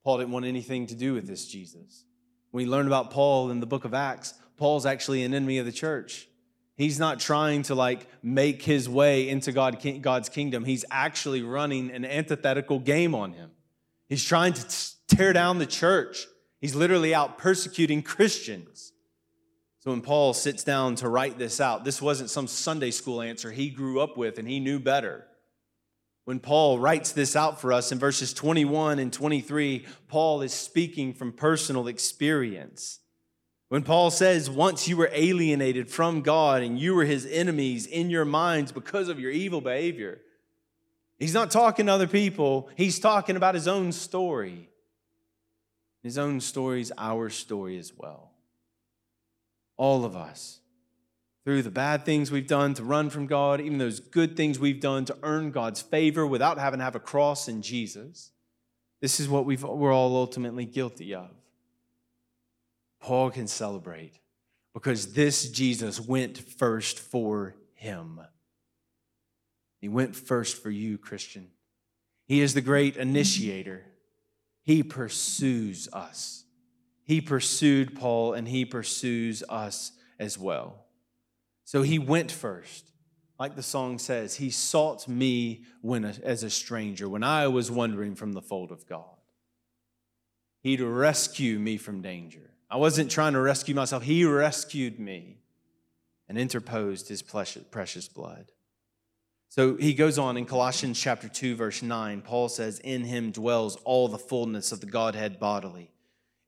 Paul 0.04 0.18
didn't 0.18 0.32
want 0.32 0.44
anything 0.44 0.86
to 0.88 0.94
do 0.94 1.14
with 1.14 1.26
this 1.26 1.46
Jesus. 1.46 2.04
When 2.50 2.64
we 2.64 2.70
learn 2.70 2.86
about 2.86 3.10
Paul 3.10 3.50
in 3.50 3.60
the 3.60 3.66
book 3.66 3.84
of 3.84 3.94
Acts, 3.94 4.34
Paul's 4.56 4.86
actually 4.86 5.22
an 5.22 5.34
enemy 5.34 5.58
of 5.58 5.66
the 5.66 5.72
church. 5.72 6.28
He's 6.76 6.98
not 6.98 7.20
trying 7.20 7.62
to 7.64 7.74
like 7.74 8.06
make 8.22 8.62
his 8.62 8.88
way 8.88 9.28
into 9.28 9.52
God, 9.52 9.78
God's 10.00 10.28
kingdom. 10.28 10.64
He's 10.64 10.84
actually 10.90 11.42
running 11.42 11.90
an 11.90 12.04
antithetical 12.04 12.78
game 12.78 13.14
on 13.14 13.32
him. 13.32 13.50
He's 14.08 14.24
trying 14.24 14.54
to 14.54 14.66
tear 15.08 15.32
down 15.32 15.58
the 15.58 15.66
church. 15.66 16.26
He's 16.60 16.74
literally 16.74 17.14
out 17.14 17.38
persecuting 17.38 18.02
Christians. 18.02 18.92
So 19.80 19.90
when 19.90 20.00
Paul 20.00 20.32
sits 20.32 20.62
down 20.62 20.94
to 20.96 21.08
write 21.08 21.38
this 21.38 21.60
out, 21.60 21.84
this 21.84 22.00
wasn't 22.00 22.30
some 22.30 22.46
Sunday 22.46 22.92
school 22.92 23.20
answer 23.20 23.50
he 23.50 23.68
grew 23.68 24.00
up 24.00 24.16
with 24.16 24.38
and 24.38 24.48
he 24.48 24.60
knew 24.60 24.78
better. 24.78 25.26
When 26.24 26.38
Paul 26.38 26.78
writes 26.78 27.12
this 27.12 27.34
out 27.34 27.60
for 27.60 27.72
us 27.72 27.90
in 27.90 27.98
verses 27.98 28.32
21 28.32 28.98
and 28.98 29.12
23, 29.12 29.86
Paul 30.08 30.42
is 30.42 30.52
speaking 30.52 31.14
from 31.14 31.32
personal 31.32 31.88
experience. 31.88 33.00
When 33.68 33.82
Paul 33.82 34.10
says, 34.10 34.48
Once 34.48 34.86
you 34.86 34.96
were 34.96 35.10
alienated 35.12 35.90
from 35.90 36.22
God 36.22 36.62
and 36.62 36.78
you 36.78 36.94
were 36.94 37.04
his 37.04 37.26
enemies 37.26 37.86
in 37.86 38.10
your 38.10 38.24
minds 38.24 38.70
because 38.70 39.08
of 39.08 39.18
your 39.18 39.30
evil 39.32 39.60
behavior, 39.60 40.20
he's 41.18 41.34
not 41.34 41.50
talking 41.50 41.86
to 41.86 41.92
other 41.92 42.06
people, 42.06 42.68
he's 42.76 43.00
talking 43.00 43.36
about 43.36 43.54
his 43.54 43.66
own 43.66 43.90
story. 43.90 44.68
His 46.02 46.18
own 46.18 46.40
story 46.40 46.80
is 46.80 46.92
our 46.98 47.30
story 47.30 47.78
as 47.78 47.92
well 47.96 48.32
all 49.82 50.04
of 50.04 50.14
us, 50.14 50.60
through 51.44 51.62
the 51.62 51.70
bad 51.70 52.04
things 52.04 52.30
we've 52.30 52.46
done 52.46 52.74
to 52.74 52.84
run 52.84 53.10
from 53.10 53.26
God, 53.26 53.60
even 53.60 53.78
those 53.78 54.00
good 54.00 54.36
things 54.36 54.58
we've 54.58 54.80
done 54.80 55.04
to 55.06 55.16
earn 55.22 55.50
God's 55.50 55.82
favor 55.82 56.26
without 56.26 56.58
having 56.58 56.78
to 56.78 56.84
have 56.84 56.94
a 56.94 57.00
cross 57.00 57.48
in 57.48 57.62
Jesus. 57.62 58.30
This 59.00 59.18
is 59.18 59.28
what 59.28 59.44
we've, 59.44 59.62
we're 59.62 59.92
all 59.92 60.16
ultimately 60.16 60.64
guilty 60.64 61.14
of. 61.14 61.30
Paul 63.00 63.30
can 63.30 63.48
celebrate 63.48 64.20
because 64.72 65.14
this 65.14 65.50
Jesus 65.50 66.00
went 66.00 66.38
first 66.38 67.00
for 67.00 67.56
him. 67.74 68.20
He 69.80 69.88
went 69.88 70.14
first 70.14 70.62
for 70.62 70.70
you, 70.70 70.96
Christian. 70.96 71.48
He 72.26 72.40
is 72.40 72.54
the 72.54 72.60
great 72.60 72.96
initiator. 72.96 73.84
He 74.62 74.84
pursues 74.84 75.88
us. 75.92 76.44
He 77.02 77.20
pursued 77.20 77.98
Paul 77.98 78.34
and 78.34 78.46
he 78.46 78.64
pursues 78.64 79.42
us 79.48 79.90
as 80.20 80.38
well. 80.38 80.81
So 81.64 81.82
he 81.82 81.98
went 81.98 82.30
first. 82.30 82.92
Like 83.38 83.56
the 83.56 83.62
song 83.62 83.98
says, 83.98 84.36
he 84.36 84.50
sought 84.50 85.08
me 85.08 85.64
when 85.80 86.04
as 86.04 86.42
a 86.42 86.50
stranger, 86.50 87.08
when 87.08 87.24
I 87.24 87.48
was 87.48 87.70
wandering 87.70 88.14
from 88.14 88.32
the 88.34 88.42
fold 88.42 88.70
of 88.70 88.86
God. 88.86 89.16
He'd 90.60 90.80
rescue 90.80 91.58
me 91.58 91.76
from 91.76 92.02
danger. 92.02 92.50
I 92.70 92.76
wasn't 92.76 93.10
trying 93.10 93.32
to 93.32 93.40
rescue 93.40 93.74
myself, 93.74 94.04
he 94.04 94.24
rescued 94.24 95.00
me 95.00 95.38
and 96.28 96.38
interposed 96.38 97.08
his 97.08 97.20
precious 97.20 98.08
blood. 98.08 98.52
So 99.48 99.76
he 99.76 99.92
goes 99.92 100.18
on 100.18 100.36
in 100.38 100.46
Colossians 100.46 100.98
chapter 100.98 101.28
2 101.28 101.56
verse 101.56 101.82
9, 101.82 102.22
Paul 102.22 102.48
says, 102.48 102.78
"In 102.78 103.04
him 103.04 103.32
dwells 103.32 103.76
all 103.84 104.08
the 104.08 104.18
fullness 104.18 104.72
of 104.72 104.80
the 104.80 104.86
Godhead 104.86 105.38
bodily." 105.38 105.91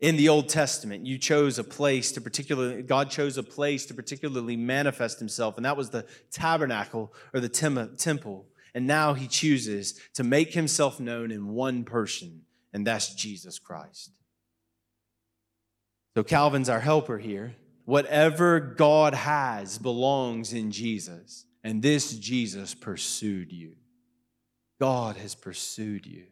In 0.05 0.17
the 0.17 0.29
Old 0.29 0.51
Testament, 0.51 1.07
you 1.07 1.17
chose 1.17 1.59
a 1.59 1.65
place 1.65 2.13
to 2.13 2.21
particularly, 2.21 2.83
God 2.83 3.09
chose 3.09 3.39
a 3.39 3.43
place 3.43 3.87
to 3.87 3.95
particularly 3.95 4.55
manifest 4.55 5.19
himself, 5.19 5.57
and 5.57 5.65
that 5.65 5.79
was 5.79 5.89
the 5.89 6.05
tabernacle 6.31 7.11
or 7.33 7.41
the 7.41 7.49
temple. 7.49 8.45
And 8.75 8.87
now 8.87 9.15
he 9.15 9.27
chooses 9.27 9.99
to 10.13 10.23
make 10.23 10.53
himself 10.53 11.01
known 11.01 11.31
in 11.31 11.55
one 11.55 11.85
person, 11.85 12.43
and 12.75 12.87
that's 12.87 13.15
Jesus 13.15 13.59
Christ. 13.59 14.11
So 16.15 16.23
Calvin's 16.23 16.69
our 16.69 16.81
helper 16.81 17.17
here. 17.17 17.57
Whatever 17.87 18.61
God 18.61 19.15
has 19.15 19.79
belongs 19.79 20.53
in 20.53 20.71
Jesus, 20.71 21.47
and 21.63 21.81
this 21.81 22.13
Jesus 22.19 22.75
pursued 22.75 23.53
you. 23.53 23.73
God 24.79 25.17
has 25.17 25.35
pursued 25.35 26.05
you. 26.05 26.27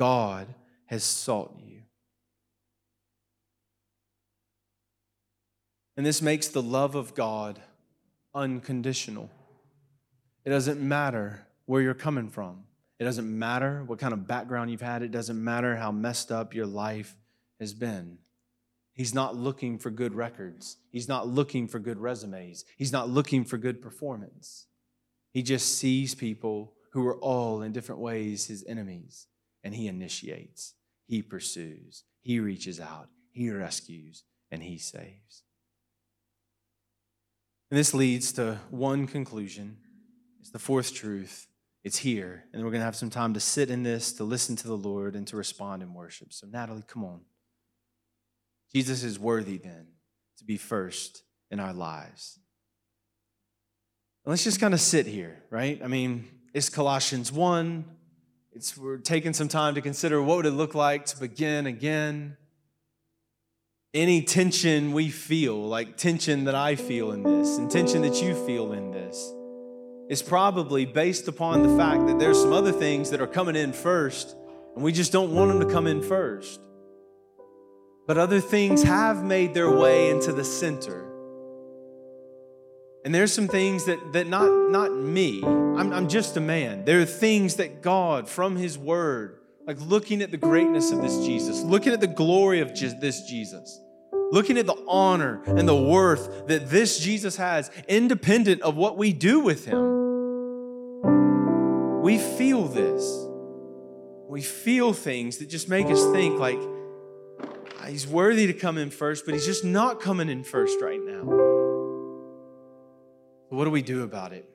God 0.00 0.46
has 0.86 1.04
sought 1.04 1.54
you. 1.62 1.82
And 5.98 6.06
this 6.06 6.22
makes 6.22 6.46
the 6.46 6.62
love 6.62 6.94
of 6.94 7.16
God 7.16 7.60
unconditional. 8.32 9.28
It 10.44 10.50
doesn't 10.50 10.80
matter 10.80 11.44
where 11.66 11.82
you're 11.82 11.92
coming 11.92 12.28
from. 12.28 12.62
It 13.00 13.04
doesn't 13.04 13.28
matter 13.28 13.82
what 13.84 13.98
kind 13.98 14.12
of 14.12 14.28
background 14.28 14.70
you've 14.70 14.80
had. 14.80 15.02
It 15.02 15.10
doesn't 15.10 15.42
matter 15.42 15.74
how 15.74 15.90
messed 15.90 16.30
up 16.30 16.54
your 16.54 16.66
life 16.66 17.16
has 17.58 17.74
been. 17.74 18.18
He's 18.92 19.12
not 19.12 19.34
looking 19.34 19.76
for 19.76 19.90
good 19.90 20.14
records. 20.14 20.76
He's 20.92 21.08
not 21.08 21.26
looking 21.26 21.66
for 21.66 21.80
good 21.80 21.98
resumes. 21.98 22.64
He's 22.76 22.92
not 22.92 23.10
looking 23.10 23.44
for 23.44 23.58
good 23.58 23.82
performance. 23.82 24.66
He 25.32 25.42
just 25.42 25.78
sees 25.78 26.14
people 26.14 26.74
who 26.92 27.04
are 27.08 27.16
all 27.16 27.60
in 27.60 27.72
different 27.72 28.00
ways 28.00 28.46
his 28.46 28.64
enemies, 28.68 29.26
and 29.64 29.74
he 29.74 29.88
initiates, 29.88 30.74
he 31.08 31.22
pursues, 31.22 32.04
he 32.20 32.38
reaches 32.38 32.78
out, 32.78 33.08
he 33.32 33.50
rescues, 33.50 34.22
and 34.52 34.62
he 34.62 34.78
saves. 34.78 35.42
And 37.70 37.78
this 37.78 37.92
leads 37.92 38.32
to 38.32 38.58
one 38.70 39.06
conclusion. 39.06 39.76
It's 40.40 40.50
the 40.50 40.58
fourth 40.58 40.94
truth. 40.94 41.46
It's 41.84 41.98
here. 41.98 42.44
And 42.52 42.62
we're 42.62 42.70
going 42.70 42.80
to 42.80 42.86
have 42.86 42.96
some 42.96 43.10
time 43.10 43.34
to 43.34 43.40
sit 43.40 43.70
in 43.70 43.82
this, 43.82 44.12
to 44.14 44.24
listen 44.24 44.56
to 44.56 44.66
the 44.66 44.76
Lord, 44.76 45.14
and 45.14 45.26
to 45.28 45.36
respond 45.36 45.82
in 45.82 45.92
worship. 45.92 46.32
So, 46.32 46.46
Natalie, 46.46 46.84
come 46.86 47.04
on. 47.04 47.20
Jesus 48.74 49.02
is 49.02 49.18
worthy 49.18 49.58
then 49.58 49.88
to 50.38 50.44
be 50.44 50.56
first 50.56 51.22
in 51.50 51.60
our 51.60 51.72
lives. 51.72 52.38
let's 54.24 54.44
just 54.44 54.60
kind 54.60 54.74
of 54.74 54.80
sit 54.80 55.06
here, 55.06 55.42
right? 55.50 55.80
I 55.82 55.86
mean, 55.86 56.28
it's 56.52 56.68
Colossians 56.68 57.32
1. 57.32 57.84
It's, 58.52 58.76
we're 58.76 58.98
taking 58.98 59.32
some 59.32 59.48
time 59.48 59.74
to 59.74 59.80
consider 59.80 60.22
what 60.22 60.36
would 60.38 60.46
it 60.46 60.50
look 60.50 60.74
like 60.74 61.06
to 61.06 61.18
begin 61.18 61.66
again. 61.66 62.36
Any 63.94 64.20
tension 64.20 64.92
we 64.92 65.08
feel, 65.08 65.66
like 65.66 65.96
tension 65.96 66.44
that 66.44 66.54
I 66.54 66.76
feel 66.76 67.12
in 67.12 67.22
this, 67.22 67.56
and 67.56 67.70
tension 67.70 68.02
that 68.02 68.20
you 68.22 68.34
feel 68.44 68.74
in 68.74 68.90
this, 68.90 69.32
is 70.10 70.22
probably 70.22 70.84
based 70.84 71.26
upon 71.26 71.62
the 71.62 71.74
fact 71.74 72.06
that 72.06 72.18
there's 72.18 72.38
some 72.38 72.52
other 72.52 72.70
things 72.70 73.08
that 73.10 73.22
are 73.22 73.26
coming 73.26 73.56
in 73.56 73.72
first, 73.72 74.36
and 74.74 74.84
we 74.84 74.92
just 74.92 75.10
don't 75.10 75.34
want 75.34 75.50
them 75.50 75.66
to 75.66 75.72
come 75.72 75.86
in 75.86 76.02
first. 76.02 76.60
But 78.06 78.18
other 78.18 78.40
things 78.40 78.82
have 78.82 79.24
made 79.24 79.54
their 79.54 79.70
way 79.70 80.10
into 80.10 80.32
the 80.34 80.44
center. 80.44 81.06
And 83.06 83.14
there's 83.14 83.32
some 83.32 83.48
things 83.48 83.86
that, 83.86 84.12
that 84.12 84.26
not, 84.26 84.70
not 84.70 84.94
me, 84.94 85.42
I'm, 85.42 85.94
I'm 85.94 86.08
just 86.08 86.36
a 86.36 86.42
man. 86.42 86.84
There 86.84 87.00
are 87.00 87.06
things 87.06 87.54
that 87.54 87.80
God, 87.80 88.28
from 88.28 88.56
His 88.56 88.76
Word, 88.76 89.37
like 89.68 89.78
looking 89.82 90.22
at 90.22 90.30
the 90.30 90.38
greatness 90.38 90.90
of 90.92 91.02
this 91.02 91.18
Jesus, 91.26 91.60
looking 91.60 91.92
at 91.92 92.00
the 92.00 92.06
glory 92.06 92.60
of 92.60 92.74
this 92.74 93.26
Jesus, 93.26 93.78
looking 94.32 94.56
at 94.56 94.64
the 94.64 94.82
honor 94.88 95.42
and 95.44 95.68
the 95.68 95.76
worth 95.76 96.46
that 96.46 96.70
this 96.70 96.98
Jesus 96.98 97.36
has, 97.36 97.70
independent 97.86 98.62
of 98.62 98.76
what 98.76 98.96
we 98.96 99.12
do 99.12 99.40
with 99.40 99.66
Him. 99.66 99.98
We 102.00 102.16
feel 102.16 102.64
this. 102.64 103.26
We 104.26 104.40
feel 104.40 104.94
things 104.94 105.36
that 105.36 105.50
just 105.50 105.68
make 105.68 105.88
us 105.88 106.02
think 106.12 106.40
like, 106.40 106.58
he's 107.88 108.06
worthy 108.06 108.46
to 108.46 108.54
come 108.54 108.78
in 108.78 108.88
first, 108.88 109.26
but 109.26 109.34
he's 109.34 109.44
just 109.44 109.66
not 109.66 110.00
coming 110.00 110.30
in 110.30 110.44
first 110.44 110.80
right 110.80 111.00
now. 111.04 111.24
what 113.50 113.64
do 113.66 113.70
we 113.70 113.82
do 113.82 114.02
about 114.02 114.32
it? 114.32 114.48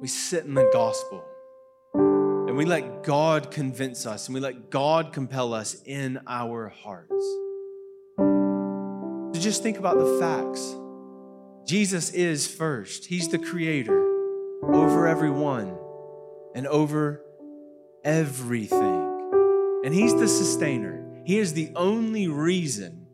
We 0.00 0.06
sit 0.06 0.44
in 0.44 0.54
the 0.54 0.70
gospel 0.72 1.24
and 2.52 2.58
we 2.58 2.66
let 2.66 3.02
God 3.02 3.50
convince 3.50 4.04
us 4.04 4.28
and 4.28 4.34
we 4.34 4.40
let 4.42 4.68
God 4.68 5.14
compel 5.14 5.54
us 5.54 5.80
in 5.86 6.20
our 6.26 6.68
hearts. 6.68 7.24
So 8.18 9.40
just 9.40 9.62
think 9.62 9.78
about 9.78 9.96
the 9.96 10.18
facts. 10.20 10.76
Jesus 11.66 12.10
is 12.10 12.46
first, 12.46 13.06
He's 13.06 13.30
the 13.30 13.38
creator 13.38 13.98
over 14.64 15.08
everyone 15.08 15.78
and 16.54 16.66
over 16.66 17.24
everything. 18.04 19.80
And 19.86 19.94
He's 19.94 20.14
the 20.14 20.28
sustainer. 20.28 21.22
He 21.24 21.38
is 21.38 21.54
the 21.54 21.72
only 21.74 22.28
reason, 22.28 23.06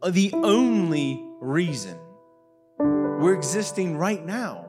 uh, 0.00 0.10
the 0.10 0.30
only 0.32 1.20
reason 1.40 1.98
we're 2.78 3.34
existing 3.34 3.96
right 3.96 4.24
now. 4.24 4.66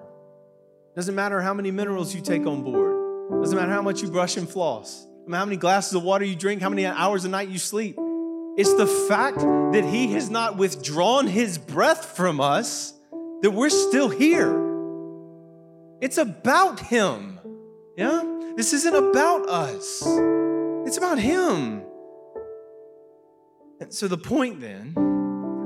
Doesn't 0.96 1.14
matter 1.14 1.40
how 1.40 1.54
many 1.54 1.70
minerals 1.70 2.16
you 2.16 2.22
take 2.22 2.48
on 2.48 2.64
board, 2.64 2.87
doesn't 3.30 3.58
matter 3.58 3.72
how 3.72 3.82
much 3.82 4.02
you 4.02 4.10
brush 4.10 4.38
and 4.38 4.48
floss, 4.48 5.06
how 5.30 5.46
many 5.46 5.58
glasses 5.58 5.94
of 5.94 6.04
water 6.04 6.26
you 6.26 6.36
drink, 6.36 6.62
how 6.62 6.70
many 6.70 6.86
hours 6.86 7.26
a 7.26 7.30
night 7.30 7.50
you 7.50 7.60
sleep. 7.60 7.98
It's 8.58 8.74
the 8.74 8.88
fact 8.88 9.40
that 9.40 9.86
He 9.86 10.14
has 10.14 10.30
not 10.30 10.58
withdrawn 10.58 11.28
His 11.28 11.58
breath 11.58 12.18
from 12.18 12.40
us 12.40 12.94
that 13.42 13.52
we're 13.52 13.70
still 13.70 14.10
here. 14.10 14.66
It's 16.02 16.18
about 16.18 16.80
Him. 16.80 17.40
Yeah? 17.96 18.24
This 18.56 18.74
isn't 18.74 18.96
about 18.96 19.48
us, 19.48 20.02
it's 20.88 20.98
about 20.98 21.20
Him. 21.20 21.84
And 23.80 23.94
so, 23.94 24.08
the 24.08 24.18
point 24.18 24.60
then, 24.60 24.96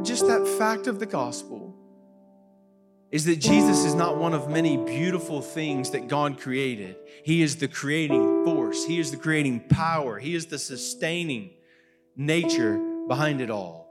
just 0.04 0.28
that 0.28 0.46
fact 0.58 0.88
of 0.88 1.00
the 1.00 1.06
gospel, 1.06 1.71
is 3.12 3.26
that 3.26 3.38
Jesus 3.38 3.84
is 3.84 3.94
not 3.94 4.18
one 4.18 4.34
of 4.34 4.50
many 4.50 4.78
beautiful 4.78 5.42
things 5.42 5.92
that 5.92 6.08
God 6.08 6.40
created. 6.40 6.96
He 7.24 7.42
is 7.42 7.58
the 7.58 7.68
creating 7.68 8.46
force, 8.46 8.86
He 8.86 9.00
is 9.00 9.12
the 9.12 9.18
creating 9.18 9.68
power, 9.68 10.18
He 10.18 10.34
is 10.34 10.46
the 10.46 10.60
sustaining 10.60 11.52
nature 12.16 12.78
behind 13.08 13.42
it 13.42 13.50
all. 13.50 13.90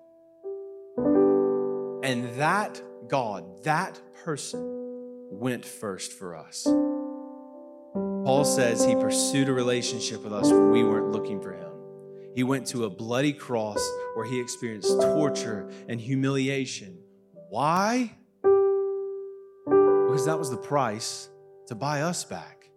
And 2.03 2.35
that 2.39 2.81
God, 3.09 3.65
that 3.65 4.01
person, 4.25 4.67
went 5.31 5.65
first 5.65 6.13
for 6.13 6.37
us. 6.37 6.65
Paul 8.25 8.45
says 8.45 8.85
he 8.85 8.95
pursued 8.95 9.49
a 9.49 9.53
relationship 9.53 10.23
with 10.23 10.33
us 10.33 10.51
when 10.51 10.71
we 10.71 10.85
weren't 10.85 11.11
looking 11.11 11.41
for 11.41 11.53
him. 11.53 11.73
He 12.35 12.43
went 12.43 12.67
to 12.69 12.85
a 12.85 12.91
bloody 12.91 13.33
cross 13.33 13.81
where 14.15 14.25
he 14.25 14.41
experienced 14.41 15.01
torture 15.01 15.71
and 15.89 16.01
humiliation. 16.01 16.99
Why? 17.49 18.17
Because 20.21 20.27
that 20.27 20.39
was 20.39 20.51
the 20.51 20.59
price 20.59 21.31
to 21.69 21.75
buy 21.75 22.03
us 22.03 22.25
back. 22.25 22.69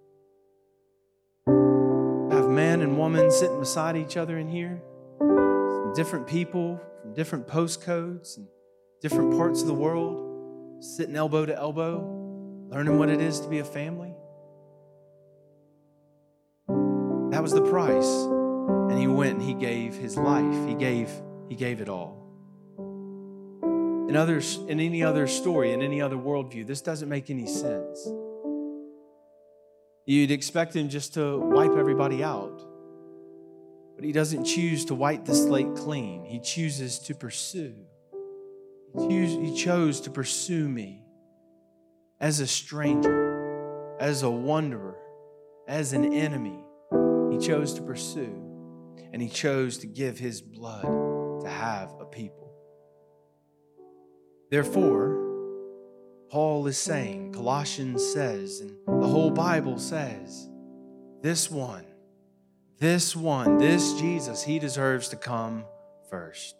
Have 1.46 2.48
man 2.48 2.80
and 2.80 2.98
woman 2.98 3.30
sitting 3.32 3.60
beside 3.60 3.98
each 3.98 4.16
other 4.16 4.38
in 4.38 4.48
here, 4.48 4.82
some 5.20 5.92
different 5.94 6.26
people 6.26 6.80
from 7.02 7.14
different 7.14 7.46
postcodes 7.46 8.38
and 8.38 8.48
different 9.02 9.36
parts 9.36 9.60
of 9.60 9.68
the 9.68 9.74
world, 9.74 10.82
sitting 10.82 11.18
elbow 11.18 11.46
to 11.46 11.54
elbow, 11.54 12.70
learning 12.72 12.98
what 12.98 13.10
it 13.10 13.20
is 13.20 13.42
to 13.42 13.50
be 13.50 13.60
a 13.60 13.66
family. 13.66 14.14
That 17.32 17.44
was 17.44 17.52
the 17.52 17.70
price. 17.70 18.08
And 18.90 18.98
he 18.98 19.08
went 19.08 19.40
and 19.40 19.44
he 19.44 19.54
gave 19.54 19.96
his 19.96 20.16
life. 20.16 20.66
He 20.66 20.76
gave, 20.76 21.12
he 21.50 21.56
gave 21.56 21.82
it 21.82 21.90
all. 21.90 22.23
In 24.10 24.16
others, 24.16 24.58
in 24.68 24.80
any 24.80 25.04
other 25.04 25.28
story, 25.28 25.72
in 25.72 25.82
any 25.82 26.02
other 26.02 26.16
worldview, 26.16 26.68
this 26.68 26.82
doesn't 26.82 27.10
make 27.10 27.30
any 27.30 27.48
sense. 27.48 28.08
You'd 30.06 30.32
expect 30.32 30.76
him 30.76 30.90
just 30.90 31.14
to 31.14 31.40
wipe 31.40 31.72
everybody 31.72 32.24
out. 32.24 32.62
But 33.96 34.04
he 34.04 34.12
doesn't 34.12 34.46
choose 34.46 34.86
to 34.86 34.96
wipe 34.96 35.26
the 35.26 35.36
slate 35.36 35.76
clean. 35.76 36.26
He 36.26 36.40
chooses 36.40 37.00
to 37.00 37.16
pursue. 37.16 37.76
He, 39.08 39.26
he 39.26 39.56
chose 39.56 40.02
to 40.02 40.12
pursue 40.12 40.68
me 40.68 41.04
as 42.20 42.40
a 42.40 42.48
stranger, 42.48 43.98
as 44.00 44.24
a 44.24 44.30
wanderer, 44.30 44.98
as 45.68 45.94
an 45.94 46.14
enemy. 46.14 46.60
He 47.32 47.40
chose 47.40 47.74
to 47.76 47.82
pursue 47.82 48.44
and 49.14 49.22
he 49.22 49.30
chose 49.30 49.78
to 49.78 49.88
give 49.88 50.18
his 50.18 50.42
blood 50.42 50.84
to 51.44 51.50
have 51.50 51.94
a 52.00 52.06
people. 52.06 52.43
Therefore, 54.54 55.18
Paul 56.30 56.68
is 56.68 56.78
saying, 56.78 57.34
Colossians 57.34 58.06
says, 58.06 58.60
and 58.60 58.78
the 59.02 59.08
whole 59.08 59.32
Bible 59.32 59.80
says, 59.80 60.48
this 61.24 61.50
one, 61.50 61.88
this 62.78 63.16
one, 63.16 63.58
this 63.58 63.94
Jesus, 63.94 64.44
he 64.44 64.60
deserves 64.60 65.10
to 65.10 65.16
come 65.16 65.66
first. 66.08 66.54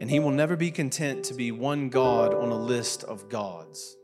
And 0.00 0.08
he 0.08 0.18
will 0.20 0.30
never 0.30 0.56
be 0.56 0.70
content 0.70 1.24
to 1.24 1.34
be 1.34 1.52
one 1.52 1.90
God 1.90 2.32
on 2.32 2.48
a 2.48 2.56
list 2.56 3.04
of 3.04 3.28
gods. 3.28 3.98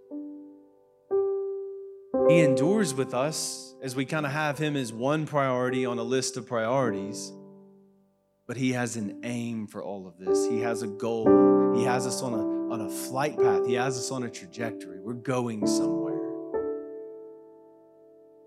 He 2.29 2.41
endures 2.41 2.93
with 2.93 3.15
us 3.15 3.75
as 3.81 3.97
we 3.97 4.05
kind 4.05 4.27
of 4.27 4.33
have 4.33 4.59
him 4.59 4.77
as 4.77 4.93
one 4.93 5.25
priority 5.25 5.87
on 5.87 5.99
a 5.99 6.03
list 6.03 6.37
of 6.37 6.47
priorities. 6.47 7.33
But 8.49 8.57
he 8.57 8.73
has 8.73 8.97
an 8.97 9.21
aim 9.25 9.67
for 9.67 9.83
all 9.85 10.09
of 10.09 10.19
this. 10.19 10.49
He 10.49 10.61
has 10.63 10.81
a 10.81 10.87
goal. 10.87 11.77
He 11.77 11.85
has 11.85 12.07
us 12.07 12.23
on 12.23 12.33
a, 12.33 12.73
on 12.73 12.81
a 12.81 12.89
flight 12.89 13.37
path. 13.39 13.67
He 13.67 13.75
has 13.75 13.99
us 13.99 14.11
on 14.11 14.23
a 14.23 14.31
trajectory. 14.31 15.01
We're 15.01 15.13
going 15.13 15.67
somewhere. 15.67 16.17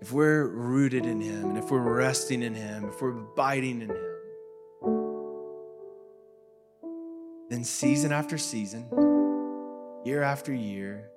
If 0.02 0.12
we're 0.12 0.48
rooted 0.48 1.06
in 1.06 1.22
him 1.22 1.52
and 1.52 1.58
if 1.60 1.70
we're 1.70 1.98
resting 1.98 2.42
in 2.42 2.56
him, 2.56 2.86
if 2.86 3.00
we're 3.00 3.16
abiding 3.16 3.84
in 3.84 3.90
him, 3.92 4.12
then 7.52 7.64
season 7.64 8.12
after 8.12 8.40
season, 8.40 8.90
year 10.04 10.24
after 10.24 10.52
year, 10.52 11.12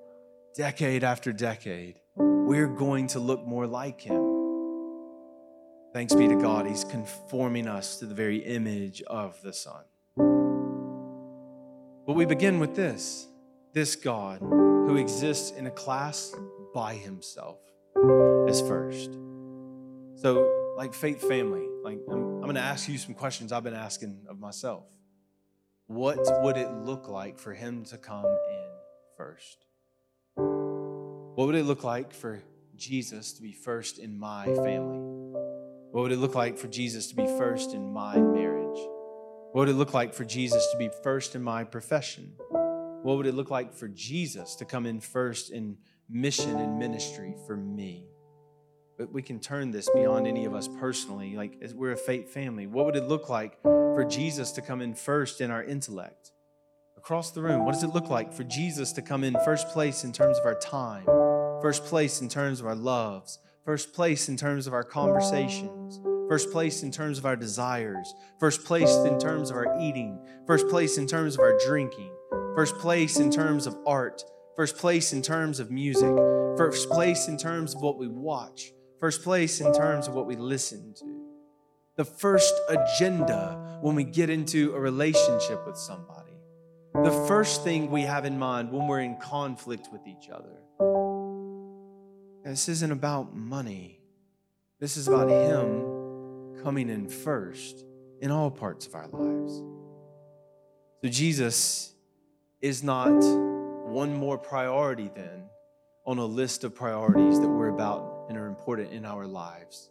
decade 0.55 1.03
after 1.03 1.33
decade, 1.33 1.99
we're 2.15 2.67
going 2.67 3.07
to 3.07 3.19
look 3.19 3.43
more 3.47 3.65
like 3.65 3.99
him. 3.99 4.24
Thanks 5.95 6.13
be 6.13 6.27
to 6.27 6.35
God, 6.35 6.67
he's 6.67 6.83
conforming 6.83 7.69
us 7.69 7.99
to 7.99 8.05
the 8.05 8.13
very 8.13 8.39
image 8.39 9.01
of 9.03 9.41
the 9.43 9.53
Son. 9.53 9.81
But 12.05 12.15
we 12.15 12.25
begin 12.25 12.59
with 12.59 12.75
this 12.75 13.29
this 13.71 13.95
God 13.95 14.41
who 14.41 14.97
exists 14.97 15.51
in 15.57 15.67
a 15.67 15.71
class 15.71 16.35
by 16.73 16.95
himself 16.95 17.59
as 18.49 18.59
first. 18.59 19.13
So, 20.15 20.75
like 20.75 20.93
faith 20.93 21.21
family, 21.29 21.65
like 21.81 21.99
I'm, 22.11 22.17
I'm 22.17 22.41
going 22.41 22.55
to 22.55 22.61
ask 22.61 22.89
you 22.89 22.97
some 22.97 23.13
questions 23.13 23.53
I've 23.53 23.63
been 23.63 23.73
asking 23.73 24.25
of 24.27 24.37
myself. 24.37 24.83
What 25.87 26.19
would 26.43 26.57
it 26.57 26.73
look 26.73 27.07
like 27.07 27.39
for 27.39 27.53
him 27.53 27.85
to 27.85 27.97
come 27.97 28.25
in 28.25 28.67
first? 29.15 29.63
What 30.35 31.47
would 31.47 31.55
it 31.55 31.63
look 31.63 31.85
like 31.85 32.13
for 32.13 32.43
Jesus 32.75 33.31
to 33.31 33.41
be 33.41 33.53
first 33.53 33.97
in 33.97 34.19
my 34.19 34.43
family? 34.55 35.24
What 35.95 36.01
would 36.01 36.11
it 36.11 36.19
look 36.19 36.35
like 36.35 36.57
for 36.57 36.67
Jesus 36.67 37.07
to 37.07 37.15
be 37.15 37.25
first 37.25 37.73
in 37.73 37.93
my 37.93 38.17
marriage? 38.17 38.77
What 39.53 39.61
would 39.61 39.69
it 39.69 39.75
look 39.75 39.93
like 39.93 40.13
for 40.13 40.25
Jesus 40.25 40.69
to 40.73 40.77
be 40.77 40.89
first 41.03 41.35
in 41.35 41.41
my 41.41 41.63
profession? 41.63 42.33
What 42.49 43.15
would 43.15 43.25
it 43.25 43.33
look 43.33 43.49
like 43.49 43.73
for 43.73 43.87
Jesus 43.87 44.55
to 44.55 44.65
come 44.65 44.85
in 44.85 44.99
first 44.99 45.51
in 45.51 45.77
mission 46.09 46.57
and 46.57 46.77
ministry 46.77 47.33
for 47.47 47.55
me? 47.55 48.07
But 48.97 49.13
we 49.13 49.21
can 49.21 49.39
turn 49.39 49.71
this 49.71 49.89
beyond 49.91 50.27
any 50.27 50.43
of 50.43 50.53
us 50.53 50.67
personally. 50.67 51.37
Like 51.37 51.59
as 51.61 51.73
we're 51.73 51.93
a 51.93 51.97
faith 51.97 52.29
family. 52.29 52.67
What 52.67 52.87
would 52.87 52.97
it 52.97 53.07
look 53.07 53.29
like 53.29 53.61
for 53.63 54.03
Jesus 54.03 54.51
to 54.51 54.61
come 54.61 54.81
in 54.81 54.95
first 54.95 55.39
in 55.39 55.49
our 55.49 55.63
intellect? 55.63 56.33
Across 56.97 57.31
the 57.31 57.41
room, 57.41 57.63
what 57.63 57.71
does 57.71 57.83
it 57.83 57.93
look 57.93 58.09
like 58.09 58.33
for 58.33 58.43
Jesus 58.43 58.91
to 58.91 59.01
come 59.01 59.23
in 59.23 59.33
first 59.45 59.69
place 59.69 60.03
in 60.03 60.11
terms 60.11 60.37
of 60.39 60.45
our 60.45 60.59
time, 60.59 61.05
first 61.61 61.85
place 61.85 62.19
in 62.19 62.27
terms 62.27 62.59
of 62.59 62.65
our 62.65 62.75
loves, 62.75 63.39
first 63.65 63.93
place 63.93 64.29
in 64.29 64.37
terms 64.37 64.67
of 64.67 64.73
our 64.73 64.83
conversations, 64.83 65.99
first 66.29 66.51
place 66.51 66.83
in 66.83 66.91
terms 66.91 67.17
of 67.17 67.25
our 67.25 67.35
desires, 67.35 68.13
first 68.39 68.63
place 68.63 68.95
in 69.05 69.19
terms 69.19 69.49
of 69.49 69.57
our 69.57 69.75
eating, 69.81 70.19
first 70.45 70.67
place 70.69 70.99
in 70.99 71.07
terms 71.07 71.33
of 71.33 71.39
our 71.39 71.57
drinking, 71.65 72.11
first 72.55 72.77
place 72.77 73.17
in 73.17 73.31
terms 73.31 73.65
of 73.65 73.75
art, 73.87 74.23
first 74.55 74.77
place 74.77 75.13
in 75.13 75.21
terms 75.23 75.59
of 75.59 75.71
music, 75.71 76.15
first 76.55 76.89
place 76.91 77.27
in 77.27 77.37
terms 77.37 77.73
of 77.73 77.81
what 77.81 77.97
we 77.97 78.07
watch, 78.07 78.71
first 78.99 79.23
place 79.23 79.59
in 79.59 79.73
terms 79.73 80.07
of 80.07 80.13
what 80.13 80.27
we 80.27 80.35
listen 80.35 80.93
to. 80.99 81.21
The 81.97 82.05
first 82.05 82.53
agenda 82.69 83.79
when 83.81 83.95
we 83.95 84.03
get 84.03 84.29
into 84.29 84.75
a 84.75 84.79
relationship 84.79 85.65
with 85.65 85.77
somebody. 85.77 86.33
The 86.93 87.25
first 87.27 87.63
thing 87.63 87.89
we 87.89 88.03
have 88.03 88.25
in 88.25 88.37
mind 88.37 88.71
when 88.71 88.87
we're 88.87 89.01
in 89.01 89.17
conflict 89.17 89.89
with 89.91 90.01
each 90.07 90.29
other. 90.29 91.04
This 92.45 92.69
isn't 92.69 92.91
about 92.91 93.35
money. 93.35 93.99
This 94.79 94.97
is 94.97 95.07
about 95.07 95.29
Him 95.29 96.61
coming 96.61 96.89
in 96.89 97.09
first 97.09 97.83
in 98.21 98.29
all 98.29 98.51
parts 98.51 98.85
of 98.85 98.93
our 98.93 99.07
lives. 99.07 99.63
So 101.01 101.09
Jesus 101.09 101.95
is 102.61 102.83
not 102.83 103.17
one 103.87 104.13
more 104.13 104.37
priority 104.37 105.09
then 105.15 105.45
on 106.05 106.19
a 106.19 106.25
list 106.25 106.63
of 106.63 106.75
priorities 106.75 107.39
that 107.39 107.47
we're 107.47 107.69
about 107.69 108.27
and 108.29 108.37
are 108.37 108.45
important 108.45 108.93
in 108.93 109.05
our 109.05 109.25
lives. 109.25 109.89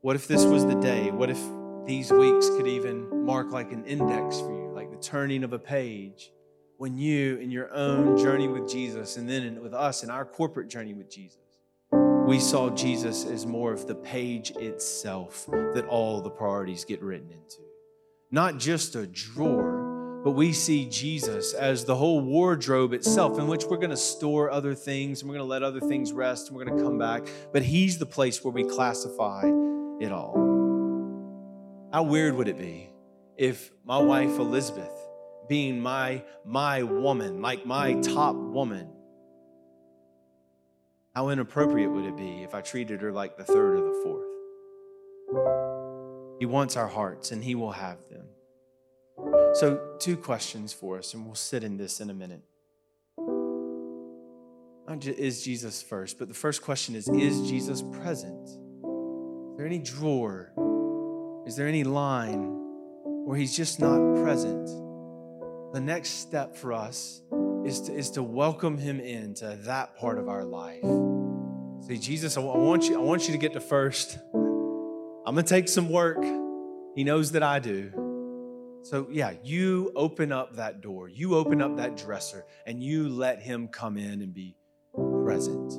What 0.00 0.16
if 0.16 0.26
this 0.26 0.44
was 0.44 0.66
the 0.66 0.74
day? 0.74 1.12
What 1.12 1.30
if 1.30 1.38
these 1.86 2.10
weeks 2.10 2.48
could 2.50 2.66
even 2.66 3.24
mark 3.24 3.52
like 3.52 3.70
an 3.70 3.84
index 3.84 4.40
for 4.40 4.50
you, 4.50 4.72
like 4.74 4.90
the 4.90 4.98
turning 4.98 5.44
of 5.44 5.52
a 5.52 5.60
page 5.60 6.32
when 6.78 6.98
you, 6.98 7.36
in 7.36 7.50
your 7.50 7.72
own 7.72 8.18
journey 8.18 8.48
with 8.48 8.68
Jesus, 8.68 9.16
and 9.16 9.28
then 9.28 9.62
with 9.62 9.74
us 9.74 10.02
in 10.02 10.10
our 10.10 10.24
corporate 10.24 10.68
journey 10.68 10.94
with 10.94 11.10
Jesus, 11.10 11.38
we 12.26 12.40
saw 12.40 12.70
Jesus 12.70 13.24
as 13.24 13.46
more 13.46 13.72
of 13.72 13.86
the 13.86 13.94
page 13.94 14.50
itself 14.52 15.46
that 15.46 15.86
all 15.88 16.20
the 16.20 16.30
priorities 16.30 16.84
get 16.84 17.02
written 17.02 17.30
into. 17.30 17.62
Not 18.30 18.58
just 18.58 18.96
a 18.96 19.06
drawer, 19.06 20.20
but 20.24 20.32
we 20.32 20.52
see 20.52 20.86
Jesus 20.86 21.54
as 21.54 21.84
the 21.84 21.94
whole 21.94 22.20
wardrobe 22.20 22.92
itself, 22.92 23.38
in 23.38 23.46
which 23.46 23.64
we're 23.64 23.76
going 23.76 23.90
to 23.90 23.96
store 23.96 24.50
other 24.50 24.74
things 24.74 25.20
and 25.20 25.30
we're 25.30 25.36
going 25.36 25.46
to 25.46 25.50
let 25.50 25.62
other 25.62 25.80
things 25.80 26.12
rest 26.12 26.48
and 26.48 26.56
we're 26.56 26.64
going 26.64 26.76
to 26.76 26.82
come 26.82 26.98
back. 26.98 27.28
But 27.52 27.62
He's 27.62 27.98
the 27.98 28.06
place 28.06 28.42
where 28.42 28.52
we 28.52 28.64
classify 28.64 29.44
it 30.00 30.10
all. 30.10 30.34
How 31.92 32.02
weird 32.02 32.34
would 32.34 32.48
it 32.48 32.58
be 32.58 32.90
if 33.36 33.70
my 33.84 33.98
wife 33.98 34.40
Elizabeth, 34.40 34.90
being 35.48 35.80
my 35.80 36.22
my 36.44 36.82
woman, 36.82 37.42
like 37.42 37.66
my 37.66 37.94
top 38.00 38.36
woman, 38.36 38.88
how 41.14 41.30
inappropriate 41.30 41.90
would 41.90 42.04
it 42.04 42.16
be 42.16 42.42
if 42.42 42.54
I 42.54 42.60
treated 42.60 43.00
her 43.00 43.10
like 43.10 43.38
the 43.38 43.44
third 43.44 43.78
or 43.78 43.86
the 43.86 44.00
fourth? 44.02 44.26
He 46.38 46.44
wants 46.46 46.76
our 46.76 46.88
hearts 46.88 47.32
and 47.32 47.42
he 47.42 47.54
will 47.54 47.72
have 47.72 47.98
them. 48.10 48.26
So, 49.54 49.96
two 49.98 50.18
questions 50.18 50.74
for 50.74 50.98
us, 50.98 51.14
and 51.14 51.24
we'll 51.24 51.34
sit 51.34 51.64
in 51.64 51.78
this 51.78 52.00
in 52.00 52.10
a 52.10 52.14
minute. 52.14 52.42
Is 55.02 55.42
Jesus 55.42 55.82
first? 55.82 56.18
But 56.18 56.28
the 56.28 56.34
first 56.34 56.60
question 56.60 56.94
is 56.94 57.08
Is 57.08 57.48
Jesus 57.48 57.82
present? 57.82 58.46
Is 58.46 59.56
there 59.56 59.66
any 59.66 59.78
drawer? 59.78 60.52
Is 61.46 61.56
there 61.56 61.66
any 61.66 61.84
line 61.84 62.52
where 63.24 63.38
he's 63.38 63.56
just 63.56 63.80
not 63.80 64.22
present? 64.22 64.68
The 65.76 65.82
next 65.82 66.22
step 66.22 66.56
for 66.56 66.72
us 66.72 67.20
is 67.66 67.82
to, 67.82 67.92
is 67.92 68.10
to 68.12 68.22
welcome 68.22 68.78
him 68.78 68.98
into 68.98 69.58
that 69.64 69.94
part 69.98 70.18
of 70.18 70.26
our 70.26 70.42
life. 70.42 70.80
See, 71.86 71.98
Jesus, 71.98 72.38
I, 72.38 72.40
want 72.40 72.84
you, 72.84 72.94
I 72.94 73.02
want 73.02 73.26
you 73.26 73.32
to 73.32 73.38
get 73.38 73.52
to 73.52 73.60
first. 73.60 74.18
I'm 74.32 75.34
gonna 75.34 75.42
take 75.42 75.68
some 75.68 75.90
work. 75.90 76.24
He 76.94 77.04
knows 77.04 77.32
that 77.32 77.42
I 77.42 77.58
do. 77.58 78.80
So, 78.84 79.06
yeah, 79.10 79.34
you 79.44 79.92
open 79.94 80.32
up 80.32 80.56
that 80.56 80.80
door, 80.80 81.10
you 81.10 81.34
open 81.34 81.60
up 81.60 81.76
that 81.76 81.98
dresser, 81.98 82.46
and 82.64 82.82
you 82.82 83.10
let 83.10 83.42
him 83.42 83.68
come 83.68 83.98
in 83.98 84.22
and 84.22 84.32
be 84.32 84.56
present. 85.24 85.74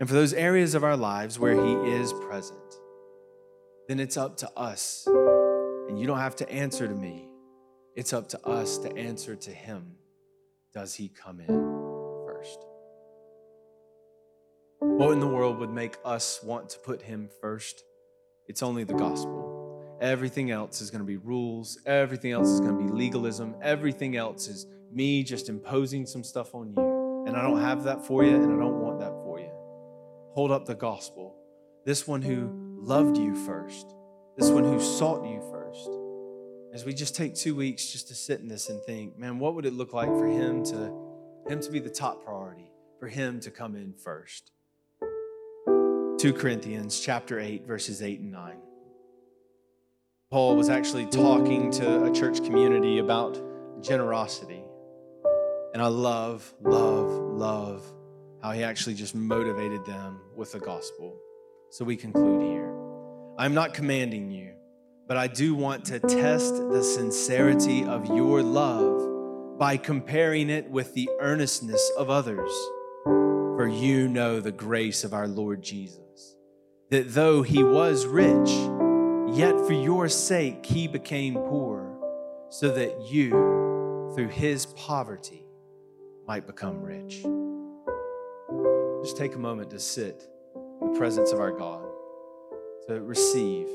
And 0.00 0.08
for 0.08 0.14
those 0.16 0.32
areas 0.32 0.74
of 0.74 0.82
our 0.82 0.96
lives 0.96 1.38
where 1.38 1.54
he 1.54 1.92
is 1.92 2.12
present, 2.12 2.74
then 3.86 4.00
it's 4.00 4.16
up 4.16 4.38
to 4.38 4.50
us. 4.56 5.06
And 5.06 6.00
you 6.00 6.08
don't 6.08 6.18
have 6.18 6.34
to 6.36 6.50
answer 6.50 6.88
to 6.88 6.94
me, 6.96 7.28
it's 7.96 8.12
up 8.12 8.28
to 8.30 8.46
us 8.46 8.78
to 8.78 8.96
answer 8.96 9.36
to 9.36 9.50
him. 9.50 9.92
Does 10.72 10.94
he 10.94 11.08
come 11.08 11.40
in 11.40 11.46
first? 12.26 12.58
What 14.80 15.12
in 15.12 15.20
the 15.20 15.28
world 15.28 15.58
would 15.58 15.70
make 15.70 15.96
us 16.04 16.40
want 16.42 16.68
to 16.70 16.78
put 16.80 17.02
him 17.02 17.28
first? 17.40 17.84
It's 18.48 18.62
only 18.62 18.82
the 18.82 18.94
gospel. 18.94 19.98
Everything 20.00 20.50
else 20.50 20.80
is 20.80 20.90
going 20.90 21.02
to 21.02 21.06
be 21.06 21.16
rules. 21.16 21.78
Everything 21.86 22.32
else 22.32 22.48
is 22.48 22.60
going 22.60 22.76
to 22.76 22.84
be 22.84 22.90
legalism. 22.90 23.54
Everything 23.62 24.16
else 24.16 24.48
is 24.48 24.66
me 24.92 25.22
just 25.22 25.48
imposing 25.48 26.04
some 26.04 26.24
stuff 26.24 26.52
on 26.54 26.74
you. 26.76 27.24
And 27.26 27.36
I 27.36 27.42
don't 27.42 27.60
have 27.60 27.84
that 27.84 28.04
for 28.04 28.24
you, 28.24 28.34
and 28.34 28.52
I 28.52 28.58
don't 28.58 28.80
want 28.80 28.98
that 28.98 29.12
for 29.22 29.38
you. 29.38 29.50
Hold 30.34 30.50
up 30.50 30.66
the 30.66 30.74
gospel. 30.74 31.36
This 31.84 32.08
one 32.08 32.22
who 32.22 32.50
loved 32.82 33.16
you 33.16 33.34
first, 33.46 33.94
this 34.36 34.50
one 34.50 34.64
who 34.64 34.80
sought 34.80 35.24
you 35.24 35.40
first. 35.50 36.03
As 36.74 36.84
we 36.84 36.92
just 36.92 37.14
take 37.14 37.36
two 37.36 37.54
weeks 37.54 37.92
just 37.92 38.08
to 38.08 38.16
sit 38.16 38.40
in 38.40 38.48
this 38.48 38.68
and 38.68 38.82
think, 38.82 39.16
man, 39.16 39.38
what 39.38 39.54
would 39.54 39.64
it 39.64 39.74
look 39.74 39.92
like 39.92 40.08
for 40.08 40.26
him 40.26 40.64
to 40.64 40.92
him 41.48 41.60
to 41.60 41.70
be 41.70 41.78
the 41.78 41.88
top 41.88 42.24
priority, 42.24 42.68
for 42.98 43.06
him 43.06 43.38
to 43.40 43.52
come 43.52 43.76
in 43.76 43.94
first? 43.94 44.50
2 44.98 46.32
Corinthians 46.36 46.98
chapter 46.98 47.38
8 47.38 47.64
verses 47.64 48.02
8 48.02 48.18
and 48.18 48.32
9. 48.32 48.56
Paul 50.32 50.56
was 50.56 50.68
actually 50.68 51.06
talking 51.06 51.70
to 51.70 52.06
a 52.06 52.10
church 52.10 52.42
community 52.42 52.98
about 52.98 53.40
generosity. 53.80 54.64
And 55.74 55.80
I 55.80 55.86
love, 55.86 56.52
love, 56.60 57.08
love 57.08 57.84
how 58.42 58.50
he 58.50 58.64
actually 58.64 58.94
just 58.94 59.14
motivated 59.14 59.86
them 59.86 60.18
with 60.34 60.50
the 60.50 60.58
gospel. 60.58 61.16
So 61.70 61.84
we 61.84 61.94
conclude 61.94 62.42
here. 62.42 62.74
I'm 63.38 63.54
not 63.54 63.74
commanding 63.74 64.32
you, 64.32 64.54
but 65.06 65.16
I 65.16 65.26
do 65.26 65.54
want 65.54 65.84
to 65.86 66.00
test 66.00 66.56
the 66.56 66.82
sincerity 66.82 67.84
of 67.84 68.06
your 68.06 68.42
love 68.42 69.58
by 69.58 69.76
comparing 69.76 70.50
it 70.50 70.70
with 70.70 70.94
the 70.94 71.10
earnestness 71.20 71.90
of 71.98 72.10
others. 72.10 72.50
For 73.04 73.68
you 73.68 74.08
know 74.08 74.40
the 74.40 74.50
grace 74.50 75.04
of 75.04 75.14
our 75.14 75.28
Lord 75.28 75.62
Jesus, 75.62 76.36
that 76.90 77.14
though 77.14 77.42
he 77.42 77.62
was 77.62 78.06
rich, 78.06 78.50
yet 79.36 79.54
for 79.66 79.74
your 79.74 80.08
sake 80.08 80.66
he 80.66 80.88
became 80.88 81.34
poor, 81.34 81.96
so 82.50 82.72
that 82.72 83.08
you, 83.10 83.30
through 84.14 84.28
his 84.28 84.66
poverty, 84.66 85.44
might 86.26 86.46
become 86.46 86.80
rich. 86.80 87.24
Just 89.04 89.16
take 89.16 89.34
a 89.34 89.38
moment 89.38 89.70
to 89.70 89.78
sit 89.78 90.26
in 90.80 90.92
the 90.92 90.98
presence 90.98 91.30
of 91.30 91.38
our 91.38 91.52
God, 91.52 91.84
to 92.88 93.00
receive. 93.02 93.68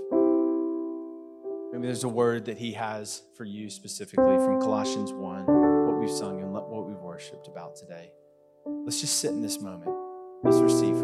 Maybe 1.72 1.86
there's 1.86 2.03
a 2.03 2.09
word 2.09 2.45
that 2.45 2.57
He 2.57 2.74
has 2.74 3.22
for 3.38 3.45
you 3.45 3.70
specifically 3.70 4.38
from 4.38 4.59
Colossians 4.59 5.13
1, 5.13 5.45
what 5.45 5.99
we've 5.99 6.09
sung 6.09 6.41
and 6.41 6.51
what 6.51 6.88
we've 6.88 6.97
worshiped 6.97 7.47
about 7.47 7.76
today. 7.76 8.11
Let's 8.65 8.99
just 9.01 9.20
sit 9.20 9.32
in 9.32 9.41
this 9.41 9.61
moment. 9.61 9.95
Let's 10.43 10.61
receive 10.61 10.99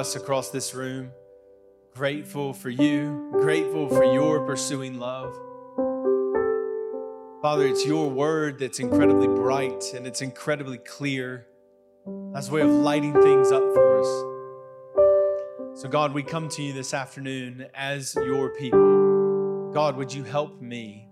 us 0.00 0.16
across 0.16 0.48
this 0.48 0.74
room, 0.74 1.10
grateful 1.94 2.54
for 2.54 2.70
you, 2.70 3.28
grateful 3.32 3.86
for 3.86 4.02
your 4.02 4.46
pursuing 4.46 4.98
love. 4.98 5.38
Father, 7.42 7.66
it's 7.66 7.84
your 7.84 8.08
word 8.08 8.58
that's 8.58 8.80
incredibly 8.80 9.26
bright 9.26 9.92
and 9.94 10.06
it's 10.06 10.22
incredibly 10.22 10.78
clear. 10.78 11.46
That's 12.32 12.48
a 12.48 12.52
way 12.52 12.62
of 12.62 12.70
lighting 12.70 13.12
things 13.12 13.52
up 13.52 13.62
for 13.74 14.00
us. 14.00 15.80
So, 15.82 15.88
God, 15.90 16.14
we 16.14 16.22
come 16.22 16.48
to 16.48 16.62
you 16.62 16.72
this 16.72 16.94
afternoon 16.94 17.66
as 17.74 18.14
your 18.14 18.48
people. 18.54 19.70
God, 19.74 19.96
would 19.98 20.14
you 20.14 20.24
help 20.24 20.62
me? 20.62 21.10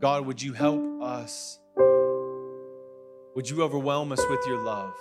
God, 0.00 0.24
would 0.24 0.40
you 0.40 0.54
help 0.54 1.02
us? 1.02 1.58
Would 3.34 3.50
you 3.50 3.62
overwhelm 3.62 4.10
us 4.10 4.24
with 4.30 4.40
your 4.46 4.64
love? 4.64 4.94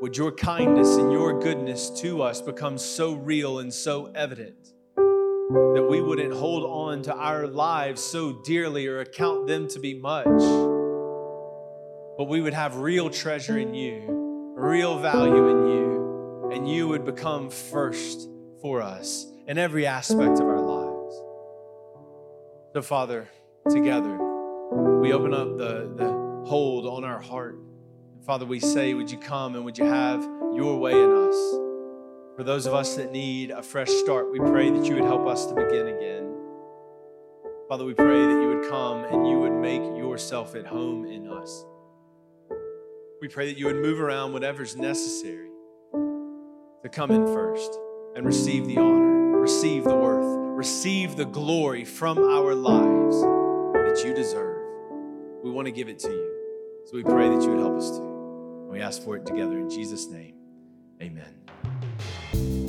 Would 0.00 0.16
your 0.16 0.32
kindness 0.32 0.96
and 0.96 1.12
your 1.12 1.38
goodness 1.38 1.90
to 2.00 2.22
us 2.22 2.40
become 2.40 2.78
so 2.78 3.12
real 3.12 3.58
and 3.58 3.70
so 3.72 4.10
evident 4.14 4.72
that 4.96 5.86
we 5.90 6.00
wouldn't 6.00 6.32
hold 6.32 6.64
on 6.64 7.02
to 7.02 7.14
our 7.14 7.46
lives 7.46 8.02
so 8.02 8.40
dearly 8.42 8.86
or 8.86 9.00
account 9.00 9.46
them 9.46 9.68
to 9.68 9.78
be 9.78 9.92
much, 9.92 10.24
but 12.16 12.28
we 12.28 12.40
would 12.40 12.54
have 12.54 12.76
real 12.76 13.10
treasure 13.10 13.58
in 13.58 13.74
you, 13.74 14.54
real 14.56 14.98
value 14.98 15.48
in 15.48 15.66
you, 15.66 16.50
and 16.50 16.66
you 16.66 16.88
would 16.88 17.04
become 17.04 17.50
first 17.50 18.26
for 18.62 18.80
us 18.80 19.26
in 19.46 19.58
every 19.58 19.84
aspect 19.84 20.40
of 20.40 20.46
our 20.46 20.62
lives. 20.62 21.14
So, 22.72 22.80
Father, 22.80 23.28
together, 23.68 24.16
we 25.02 25.12
open 25.12 25.34
up 25.34 25.58
the, 25.58 25.92
the 25.94 26.08
hold 26.48 26.86
on 26.86 27.04
our 27.04 27.20
heart 27.20 27.58
Father, 28.26 28.44
we 28.44 28.60
say, 28.60 28.92
would 28.92 29.10
you 29.10 29.18
come 29.18 29.54
and 29.54 29.64
would 29.64 29.78
you 29.78 29.86
have 29.86 30.22
your 30.54 30.76
way 30.78 30.92
in 30.92 31.10
us? 31.10 31.36
For 32.36 32.44
those 32.44 32.66
of 32.66 32.74
us 32.74 32.96
that 32.96 33.12
need 33.12 33.50
a 33.50 33.62
fresh 33.62 33.88
start, 33.88 34.30
we 34.30 34.38
pray 34.38 34.70
that 34.70 34.84
you 34.84 34.94
would 34.94 35.04
help 35.04 35.26
us 35.26 35.46
to 35.46 35.54
begin 35.54 35.88
again. 35.88 36.34
Father, 37.68 37.84
we 37.84 37.94
pray 37.94 38.20
that 38.20 38.42
you 38.42 38.48
would 38.48 38.68
come 38.68 39.04
and 39.04 39.26
you 39.26 39.38
would 39.38 39.54
make 39.54 39.82
yourself 39.96 40.54
at 40.54 40.66
home 40.66 41.06
in 41.06 41.28
us. 41.28 41.64
We 43.22 43.28
pray 43.28 43.46
that 43.46 43.58
you 43.58 43.66
would 43.66 43.76
move 43.76 44.00
around 44.00 44.32
whatever's 44.32 44.76
necessary 44.76 45.48
to 45.92 46.88
come 46.90 47.10
in 47.10 47.26
first 47.26 47.72
and 48.16 48.26
receive 48.26 48.66
the 48.66 48.76
honor, 48.76 49.38
receive 49.38 49.84
the 49.84 49.96
worth, 49.96 50.56
receive 50.56 51.16
the 51.16 51.26
glory 51.26 51.84
from 51.86 52.18
our 52.18 52.54
lives 52.54 53.22
that 53.22 54.02
you 54.04 54.14
deserve. 54.14 54.58
We 55.42 55.50
want 55.50 55.66
to 55.66 55.72
give 55.72 55.88
it 55.88 55.98
to 56.00 56.10
you. 56.10 56.30
So 56.86 56.96
we 56.96 57.02
pray 57.02 57.28
that 57.28 57.42
you 57.42 57.50
would 57.50 57.60
help 57.60 57.76
us 57.76 57.90
to. 57.98 58.09
We 58.70 58.80
ask 58.80 59.02
for 59.02 59.16
it 59.16 59.26
together 59.26 59.58
in 59.58 59.68
Jesus' 59.68 60.06
name. 60.06 60.36
Amen. 61.02 62.59